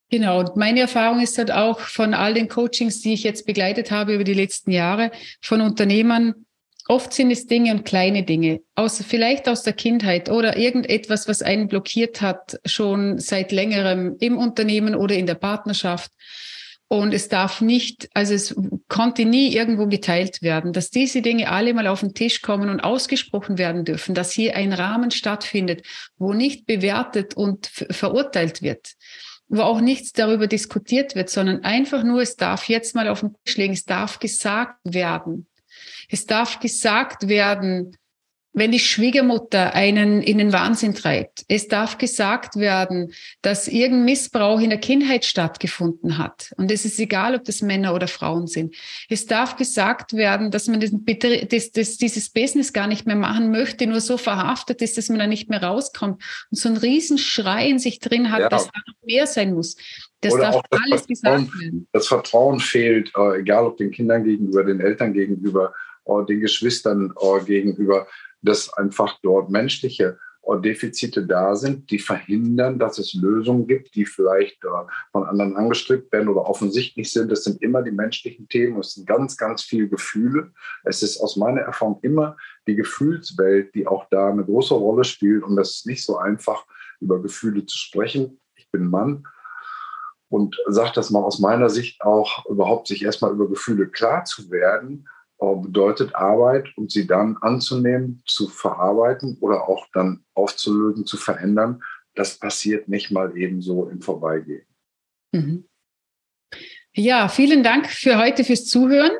Genau, 0.08 0.52
meine 0.54 0.80
Erfahrung 0.80 1.20
ist 1.20 1.36
halt 1.36 1.50
auch 1.50 1.80
von 1.80 2.14
all 2.14 2.32
den 2.32 2.48
Coachings, 2.48 3.00
die 3.00 3.14
ich 3.14 3.24
jetzt 3.24 3.44
begleitet 3.44 3.90
habe 3.90 4.14
über 4.14 4.22
die 4.22 4.34
letzten 4.34 4.70
Jahre, 4.70 5.10
von 5.42 5.60
Unternehmern, 5.60 6.45
Oft 6.88 7.12
sind 7.12 7.32
es 7.32 7.46
Dinge 7.46 7.72
und 7.72 7.84
kleine 7.84 8.22
Dinge, 8.22 8.60
aus, 8.76 9.02
vielleicht 9.02 9.48
aus 9.48 9.62
der 9.62 9.72
Kindheit 9.72 10.30
oder 10.30 10.56
irgendetwas, 10.56 11.26
was 11.26 11.42
einen 11.42 11.66
blockiert 11.66 12.20
hat, 12.20 12.60
schon 12.64 13.18
seit 13.18 13.50
längerem 13.50 14.16
im 14.20 14.38
Unternehmen 14.38 14.94
oder 14.94 15.16
in 15.16 15.26
der 15.26 15.34
Partnerschaft. 15.34 16.12
und 16.88 17.12
es 17.12 17.28
darf 17.28 17.60
nicht, 17.60 18.08
also 18.14 18.32
es 18.32 18.54
konnte 18.86 19.24
nie 19.24 19.52
irgendwo 19.52 19.88
geteilt 19.88 20.40
werden, 20.40 20.72
dass 20.72 20.90
diese 20.90 21.20
Dinge 21.20 21.50
alle 21.50 21.74
mal 21.74 21.88
auf 21.88 21.98
den 21.98 22.14
Tisch 22.14 22.42
kommen 22.42 22.68
und 22.70 22.78
ausgesprochen 22.78 23.58
werden 23.58 23.84
dürfen, 23.84 24.14
dass 24.14 24.30
hier 24.30 24.54
ein 24.54 24.72
Rahmen 24.72 25.10
stattfindet, 25.10 25.84
wo 26.16 26.32
nicht 26.32 26.64
bewertet 26.66 27.34
und 27.36 27.66
verurteilt 27.66 28.62
wird, 28.62 28.92
wo 29.48 29.62
auch 29.62 29.80
nichts 29.80 30.12
darüber 30.12 30.46
diskutiert 30.46 31.16
wird, 31.16 31.28
sondern 31.28 31.64
einfach 31.64 32.04
nur, 32.04 32.22
es 32.22 32.36
darf 32.36 32.68
jetzt 32.68 32.94
mal 32.94 33.08
auf 33.08 33.18
den 33.18 33.34
Tisch 33.44 33.56
legen, 33.56 33.72
es 33.72 33.84
darf 33.84 34.20
gesagt 34.20 34.78
werden. 34.84 35.48
Es 36.08 36.26
darf 36.26 36.60
gesagt 36.60 37.28
werden, 37.28 37.96
wenn 38.56 38.72
die 38.72 38.78
Schwiegermutter 38.78 39.74
einen 39.74 40.22
in 40.22 40.38
den 40.38 40.50
Wahnsinn 40.50 40.94
treibt. 40.94 41.44
Es 41.46 41.68
darf 41.68 41.98
gesagt 41.98 42.56
werden, 42.56 43.12
dass 43.42 43.68
irgendein 43.68 44.06
Missbrauch 44.06 44.60
in 44.60 44.70
der 44.70 44.80
Kindheit 44.80 45.26
stattgefunden 45.26 46.16
hat. 46.16 46.54
Und 46.56 46.72
es 46.72 46.86
ist 46.86 46.98
egal, 46.98 47.34
ob 47.34 47.44
das 47.44 47.60
Männer 47.60 47.94
oder 47.94 48.08
Frauen 48.08 48.46
sind. 48.46 48.74
Es 49.10 49.26
darf 49.26 49.56
gesagt 49.56 50.14
werden, 50.14 50.50
dass 50.50 50.68
man 50.68 50.80
das, 50.80 50.90
das, 51.50 51.70
das, 51.72 51.96
dieses 51.98 52.30
Business 52.30 52.72
gar 52.72 52.86
nicht 52.86 53.06
mehr 53.06 53.14
machen 53.14 53.50
möchte, 53.50 53.86
nur 53.86 54.00
so 54.00 54.16
verhaftet 54.16 54.80
ist, 54.80 54.96
dass 54.96 55.10
man 55.10 55.18
da 55.18 55.26
nicht 55.26 55.50
mehr 55.50 55.62
rauskommt 55.62 56.22
und 56.50 56.56
so 56.56 56.70
einen 56.70 56.78
Riesenschrei 56.78 57.68
in 57.68 57.78
sich 57.78 57.98
drin 57.98 58.32
hat, 58.32 58.40
ja. 58.40 58.48
dass 58.48 58.64
da 58.64 58.78
noch 58.86 59.06
mehr 59.06 59.26
sein 59.26 59.52
muss. 59.52 59.76
Das 60.22 60.32
oder 60.32 60.44
darf 60.44 60.62
alles 60.70 61.06
gesagt 61.06 61.60
werden. 61.60 61.86
Das 61.92 62.08
Vertrauen 62.08 62.58
fehlt, 62.58 63.12
äh, 63.18 63.40
egal 63.40 63.66
ob 63.66 63.76
den 63.76 63.90
Kindern 63.90 64.24
gegenüber, 64.24 64.64
den 64.64 64.80
Eltern 64.80 65.12
gegenüber, 65.12 65.74
den 66.28 66.40
Geschwistern 66.40 67.12
äh, 67.20 67.44
gegenüber 67.44 68.06
dass 68.46 68.72
einfach 68.72 69.18
dort 69.22 69.50
menschliche 69.50 70.18
Defizite 70.62 71.26
da 71.26 71.56
sind, 71.56 71.90
die 71.90 71.98
verhindern, 71.98 72.78
dass 72.78 72.98
es 72.98 73.14
Lösungen 73.14 73.66
gibt, 73.66 73.96
die 73.96 74.06
vielleicht 74.06 74.62
äh, 74.62 74.68
von 75.10 75.24
anderen 75.24 75.56
angestrebt 75.56 76.12
werden 76.12 76.28
oder 76.28 76.42
offensichtlich 76.42 77.12
sind. 77.12 77.32
Das 77.32 77.42
sind 77.42 77.60
immer 77.62 77.82
die 77.82 77.90
menschlichen 77.90 78.48
Themen. 78.48 78.78
Es 78.78 78.94
sind 78.94 79.08
ganz, 79.08 79.36
ganz 79.36 79.62
viele 79.62 79.88
Gefühle. 79.88 80.52
Es 80.84 81.02
ist 81.02 81.18
aus 81.18 81.34
meiner 81.34 81.62
Erfahrung 81.62 81.98
immer 82.02 82.36
die 82.68 82.76
Gefühlswelt, 82.76 83.74
die 83.74 83.88
auch 83.88 84.06
da 84.08 84.28
eine 84.28 84.44
große 84.44 84.74
Rolle 84.74 85.02
spielt. 85.02 85.42
Und 85.42 85.56
das 85.56 85.78
ist 85.78 85.86
nicht 85.86 86.04
so 86.04 86.16
einfach, 86.16 86.64
über 87.00 87.20
Gefühle 87.20 87.66
zu 87.66 87.76
sprechen. 87.76 88.40
Ich 88.54 88.70
bin 88.70 88.88
Mann 88.88 89.24
und 90.28 90.56
sage 90.68 90.92
das 90.94 91.10
mal 91.10 91.24
aus 91.24 91.40
meiner 91.40 91.70
Sicht 91.70 92.02
auch, 92.02 92.46
überhaupt 92.46 92.86
sich 92.86 93.02
erstmal 93.02 93.32
über 93.32 93.48
Gefühle 93.48 93.88
klar 93.88 94.24
zu 94.24 94.48
werden 94.52 95.08
bedeutet 95.38 96.14
Arbeit 96.14 96.68
und 96.76 96.90
sie 96.90 97.06
dann 97.06 97.36
anzunehmen, 97.40 98.22
zu 98.26 98.48
verarbeiten 98.48 99.36
oder 99.40 99.68
auch 99.68 99.86
dann 99.92 100.24
aufzulösen, 100.34 101.06
zu 101.06 101.16
verändern. 101.16 101.82
Das 102.14 102.38
passiert 102.38 102.88
nicht 102.88 103.10
mal 103.10 103.36
eben 103.36 103.60
so 103.60 103.88
im 103.88 104.00
Vorbeigehen. 104.00 104.66
Mhm. 105.32 105.68
Ja, 106.94 107.28
vielen 107.28 107.62
Dank 107.62 107.90
für 107.90 108.16
heute 108.16 108.44
fürs 108.44 108.64
Zuhören. 108.66 109.12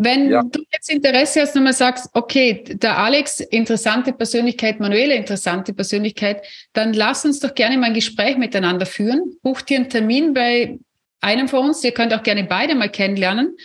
Wenn 0.00 0.30
ja. 0.30 0.42
du 0.42 0.62
jetzt 0.72 0.90
Interesse 0.90 1.40
hast 1.40 1.56
und 1.56 1.64
mal 1.64 1.72
sagst, 1.72 2.08
okay, 2.12 2.64
der 2.68 2.98
Alex, 2.98 3.40
interessante 3.40 4.12
Persönlichkeit, 4.12 4.78
Manuela, 4.78 5.14
interessante 5.14 5.72
Persönlichkeit, 5.72 6.44
dann 6.72 6.92
lass 6.92 7.24
uns 7.24 7.40
doch 7.40 7.54
gerne 7.54 7.76
mal 7.78 7.86
ein 7.86 7.94
Gespräch 7.94 8.36
miteinander 8.36 8.86
führen. 8.86 9.36
Buch 9.42 9.60
dir 9.60 9.78
einen 9.78 9.90
Termin 9.90 10.34
bei 10.34 10.78
einem 11.20 11.48
von 11.48 11.66
uns. 11.66 11.82
Ihr 11.82 11.92
könnt 11.92 12.14
auch 12.14 12.22
gerne 12.22 12.44
beide 12.44 12.76
mal 12.76 12.90
kennenlernen 12.90 13.56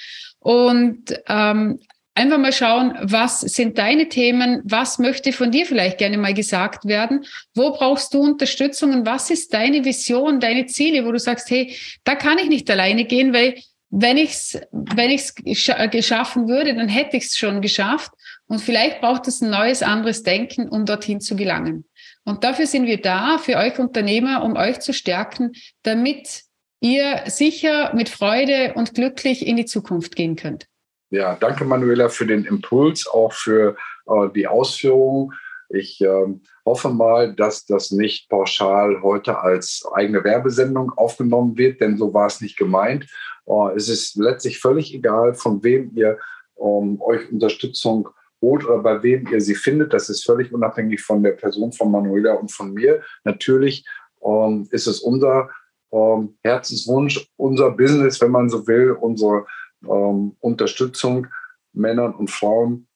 und 0.43 1.13
ähm, 1.27 1.79
einfach 2.15 2.37
mal 2.37 2.53
schauen, 2.53 2.95
was 3.01 3.41
sind 3.41 3.77
deine 3.77 4.09
Themen, 4.09 4.61
was 4.65 4.99
möchte 4.99 5.31
von 5.31 5.51
dir 5.51 5.65
vielleicht 5.65 5.97
gerne 5.97 6.17
mal 6.17 6.33
gesagt 6.33 6.85
werden, 6.85 7.25
wo 7.55 7.71
brauchst 7.71 8.13
du 8.13 8.19
Unterstützung 8.19 8.93
und 8.93 9.05
was 9.05 9.29
ist 9.29 9.53
deine 9.53 9.83
Vision, 9.83 10.39
deine 10.39 10.65
Ziele, 10.67 11.05
wo 11.05 11.11
du 11.11 11.19
sagst, 11.19 11.49
hey, 11.49 11.75
da 12.03 12.15
kann 12.15 12.37
ich 12.37 12.49
nicht 12.49 12.69
alleine 12.69 13.05
gehen, 13.05 13.33
weil 13.33 13.55
wenn 13.89 14.17
ich 14.17 14.31
es 14.31 14.59
wenn 14.71 15.11
ich's 15.11 15.35
geschaffen 15.35 16.47
würde, 16.47 16.75
dann 16.75 16.89
hätte 16.89 17.15
ich 17.15 17.25
es 17.25 17.37
schon 17.37 17.61
geschafft. 17.61 18.11
Und 18.47 18.59
vielleicht 18.59 19.01
braucht 19.01 19.27
es 19.27 19.41
ein 19.41 19.51
neues, 19.51 19.83
anderes 19.83 20.23
Denken, 20.23 20.67
um 20.67 20.85
dorthin 20.85 21.21
zu 21.21 21.35
gelangen. 21.35 21.85
Und 22.25 22.43
dafür 22.43 22.67
sind 22.67 22.87
wir 22.87 23.01
da, 23.01 23.37
für 23.37 23.57
euch 23.57 23.79
Unternehmer, 23.79 24.43
um 24.43 24.55
euch 24.55 24.79
zu 24.79 24.93
stärken, 24.93 25.51
damit 25.83 26.43
ihr 26.83 27.23
sicher 27.27 27.95
mit 27.95 28.09
Freude 28.09 28.73
und 28.75 28.93
glücklich 28.93 29.47
in 29.47 29.55
die 29.55 29.65
Zukunft 29.65 30.15
gehen 30.15 30.35
könnt. 30.35 30.67
Ja, 31.09 31.35
danke 31.39 31.63
Manuela 31.63 32.09
für 32.09 32.25
den 32.25 32.43
Impuls, 32.43 33.07
auch 33.07 33.33
für 33.33 33.77
äh, 34.07 34.29
die 34.35 34.47
Ausführungen. 34.47 35.31
Ich 35.69 36.01
äh, 36.01 36.25
hoffe 36.65 36.89
mal, 36.89 37.33
dass 37.33 37.65
das 37.65 37.91
nicht 37.91 38.29
pauschal 38.29 39.01
heute 39.01 39.39
als 39.39 39.83
eigene 39.93 40.23
Werbesendung 40.23 40.91
aufgenommen 40.91 41.57
wird, 41.57 41.79
denn 41.81 41.97
so 41.97 42.13
war 42.13 42.27
es 42.27 42.41
nicht 42.41 42.57
gemeint. 42.57 43.07
Äh, 43.45 43.75
es 43.75 43.87
ist 43.89 44.17
letztlich 44.17 44.59
völlig 44.59 44.93
egal, 44.93 45.35
von 45.35 45.63
wem 45.63 45.91
ihr 45.95 46.17
ähm, 46.59 47.01
euch 47.01 47.31
Unterstützung 47.31 48.09
holt 48.41 48.65
oder 48.65 48.79
bei 48.79 49.01
wem 49.03 49.27
ihr 49.31 49.39
sie 49.39 49.55
findet. 49.55 49.93
Das 49.93 50.09
ist 50.09 50.25
völlig 50.25 50.53
unabhängig 50.53 51.01
von 51.01 51.23
der 51.23 51.31
Person 51.31 51.71
von 51.71 51.91
Manuela 51.91 52.33
und 52.33 52.51
von 52.51 52.73
mir. 52.73 53.01
Natürlich 53.23 53.85
ähm, 54.23 54.67
ist 54.71 54.87
es 54.87 54.99
unser 54.99 55.49
ähm, 55.93 56.37
Herzenswunsch, 56.43 57.29
unser 57.37 57.71
Business, 57.71 58.19
wenn 58.19 58.31
man 58.31 58.49
so 58.49 58.67
will, 58.67 58.91
unsere 58.91 59.45
ähm, 59.83 60.35
Unterstützung 60.39 61.27
Männern 61.73 62.13
und 62.13 62.29
Frauen, 62.29 62.87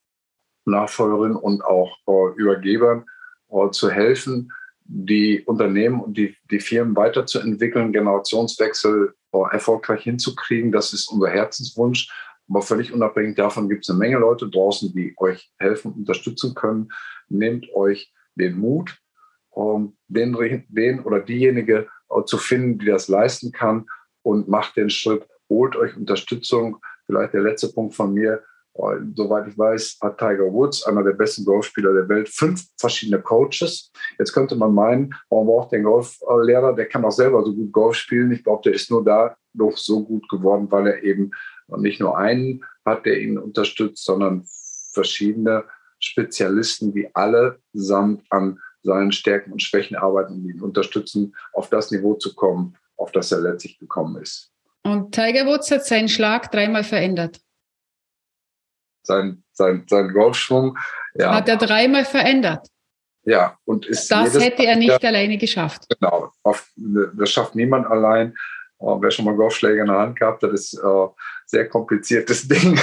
Nachfolgerinnen 0.66 1.38
und 1.38 1.64
auch 1.64 1.98
äh, 2.08 2.36
Übergebern 2.36 3.06
äh, 3.50 3.70
zu 3.72 3.90
helfen, 3.90 4.52
die 4.84 5.44
Unternehmen 5.46 6.00
und 6.00 6.18
die, 6.18 6.36
die 6.50 6.60
Firmen 6.60 6.96
weiterzuentwickeln, 6.96 7.92
Generationswechsel 7.92 9.14
äh, 9.34 9.38
erfolgreich 9.52 10.04
hinzukriegen. 10.04 10.72
Das 10.72 10.94
ist 10.94 11.08
unser 11.08 11.30
Herzenswunsch. 11.30 12.10
Aber 12.50 12.62
völlig 12.62 12.94
unabhängig 12.94 13.36
davon 13.36 13.68
gibt 13.68 13.84
es 13.84 13.90
eine 13.90 14.00
Menge 14.00 14.18
Leute 14.18 14.50
draußen, 14.50 14.94
die 14.94 15.14
euch 15.18 15.52
helfen, 15.58 15.92
unterstützen 15.92 16.56
können. 16.56 16.90
Nehmt 17.28 17.74
euch 17.74 18.14
den 18.36 18.58
Mut, 18.58 18.98
ähm, 19.56 19.98
den, 20.08 20.66
den 20.70 21.02
oder 21.02 21.20
diejenige 21.20 21.90
zu 22.26 22.38
finden, 22.38 22.80
die 22.80 22.86
das 22.86 23.08
leisten 23.08 23.52
kann 23.52 23.86
und 24.24 24.48
macht 24.48 24.76
den 24.76 24.90
Schritt, 24.90 25.28
holt 25.50 25.76
euch 25.76 25.96
Unterstützung. 25.96 26.78
Vielleicht 27.06 27.34
der 27.34 27.42
letzte 27.42 27.70
Punkt 27.70 27.96
von 27.96 28.14
mir. 28.14 28.44
Äh, 28.76 28.98
soweit 29.16 29.48
ich 29.48 29.58
weiß, 29.58 29.98
hat 30.02 30.18
Tiger 30.18 30.52
Woods, 30.52 30.84
einer 30.84 31.04
der 31.04 31.14
besten 31.14 31.46
Golfspieler 31.46 31.94
der 31.94 32.10
Welt, 32.10 32.30
fünf 32.30 32.66
verschiedene 32.78 33.22
Coaches. 33.22 33.92
Jetzt 34.20 34.34
könnte 34.34 34.56
man 34.56 34.74
meinen, 34.74 35.14
warum 35.30 35.48
braucht 35.48 35.72
der 35.72 35.82
Golflehrer? 35.82 36.74
Der 36.74 36.88
kann 36.88 37.06
auch 37.06 37.12
selber 37.12 37.44
so 37.44 37.56
gut 37.56 37.72
Golf 37.72 37.96
spielen. 37.96 38.32
Ich 38.32 38.44
glaube, 38.44 38.62
der 38.66 38.74
ist 38.74 38.92
nur 38.92 39.04
dadurch 39.04 39.78
so 39.78 40.04
gut 40.04 40.28
geworden, 40.30 40.68
weil 40.70 40.88
er 40.88 41.04
eben 41.04 41.32
nicht 41.78 42.00
nur 42.00 42.18
einen 42.18 42.64
hat, 42.86 43.06
der 43.06 43.20
ihn 43.20 43.38
unterstützt, 43.38 44.06
sondern 44.06 44.46
verschiedene 44.94 45.66
Spezialisten, 46.00 46.94
die 46.94 47.14
alle 47.16 47.60
samt 47.74 48.24
an 48.30 48.60
seinen 48.84 49.12
Stärken 49.12 49.52
und 49.52 49.62
Schwächen 49.62 49.98
arbeiten 49.98 50.34
und 50.34 50.50
ihn 50.50 50.62
unterstützen, 50.62 51.36
auf 51.54 51.70
das 51.70 51.92
Niveau 51.92 52.14
zu 52.16 52.36
kommen, 52.36 52.78
auf 52.96 53.12
das 53.12 53.32
er 53.32 53.40
letztlich 53.40 53.80
gekommen 53.80 54.22
ist. 54.22 54.52
Und 54.84 55.14
Tiger 55.14 55.46
Woods 55.46 55.70
hat 55.72 55.86
seinen 55.86 56.10
Schlag 56.10 56.52
dreimal 56.52 56.84
verändert. 56.84 57.40
Sein, 59.04 59.44
sein, 59.54 59.86
sein 59.88 60.14
Golfschwung, 60.14 60.78
ja. 61.18 61.34
Hat 61.34 61.50
er 61.50 61.58
dreimal 61.58 62.06
verändert. 62.06 62.68
Ja, 63.24 63.58
und 63.66 63.86
ist. 63.86 64.10
Das 64.10 64.40
hätte 64.40 64.66
er 64.66 64.78
nicht 64.78 65.02
ja, 65.02 65.10
alleine 65.10 65.38
geschafft. 65.38 65.86
Genau. 65.90 66.32
das 67.16 67.30
schafft 67.30 67.56
niemand 67.56 67.88
allein. 67.88 68.36
Oh, 68.80 69.02
wer 69.02 69.10
schon 69.10 69.26
mal 69.26 69.36
Golfschläger 69.36 69.82
in 69.82 69.88
der 69.88 69.98
Hand 69.98 70.20
gehabt 70.20 70.44
hat, 70.44 70.52
ist 70.52 70.76
äh, 70.76 71.08
sehr 71.46 71.68
kompliziertes 71.68 72.48
Ding. 72.48 72.80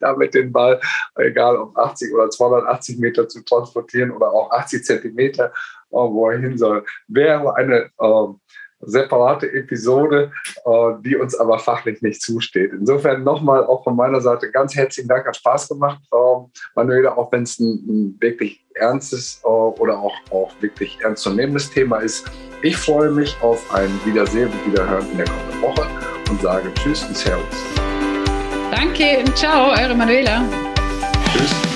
Damit 0.00 0.34
den 0.34 0.52
Ball, 0.52 0.80
egal 1.16 1.56
ob 1.56 1.76
80 1.76 2.14
oder 2.14 2.30
280 2.30 2.98
Meter 2.98 3.28
zu 3.28 3.44
transportieren 3.44 4.12
oder 4.12 4.30
auch 4.30 4.50
80 4.52 4.84
Zentimeter, 4.84 5.46
äh, 5.46 5.96
wo 5.96 6.30
er 6.30 6.38
hin 6.38 6.56
soll, 6.56 6.84
wäre 7.08 7.56
eine 7.56 7.90
äh, 7.98 8.34
separate 8.80 9.52
Episode, 9.52 10.32
äh, 10.64 10.92
die 11.00 11.16
uns 11.16 11.34
aber 11.34 11.58
fachlich 11.58 12.02
nicht 12.02 12.22
zusteht. 12.22 12.72
Insofern 12.72 13.24
nochmal 13.24 13.64
auch 13.64 13.84
von 13.84 13.96
meiner 13.96 14.20
Seite 14.20 14.50
ganz 14.50 14.74
herzlichen 14.76 15.08
Dank, 15.08 15.26
hat 15.26 15.36
Spaß 15.36 15.68
gemacht, 15.68 16.00
äh, 16.12 16.60
Manuela, 16.74 17.16
auch 17.16 17.32
wenn 17.32 17.42
es 17.42 17.58
ein, 17.58 18.16
wirklich 18.20 18.64
ernstes 18.78 19.40
äh, 19.44 19.48
oder 19.48 19.98
auch, 19.98 20.14
auch 20.30 20.50
wirklich 20.60 20.98
ernstzunehmendes 21.02 21.70
Thema 21.70 21.98
ist. 21.98 22.24
Ich 22.62 22.76
freue 22.76 23.10
mich 23.10 23.36
auf 23.40 23.72
ein 23.72 23.88
Wiedersehen 24.04 24.50
und 24.50 24.72
Wiederhören 24.72 25.10
in 25.12 25.18
der 25.18 25.26
kommenden 25.26 25.62
Woche 25.62 25.88
und 26.30 26.42
sage 26.42 26.72
Tschüss 26.74 27.04
und 27.04 27.16
Servus. 27.16 27.44
Danke 28.70 29.18
und 29.20 29.36
ciao, 29.36 29.70
eure 29.70 29.94
Manuela. 29.94 30.44
Tschüss. 31.32 31.67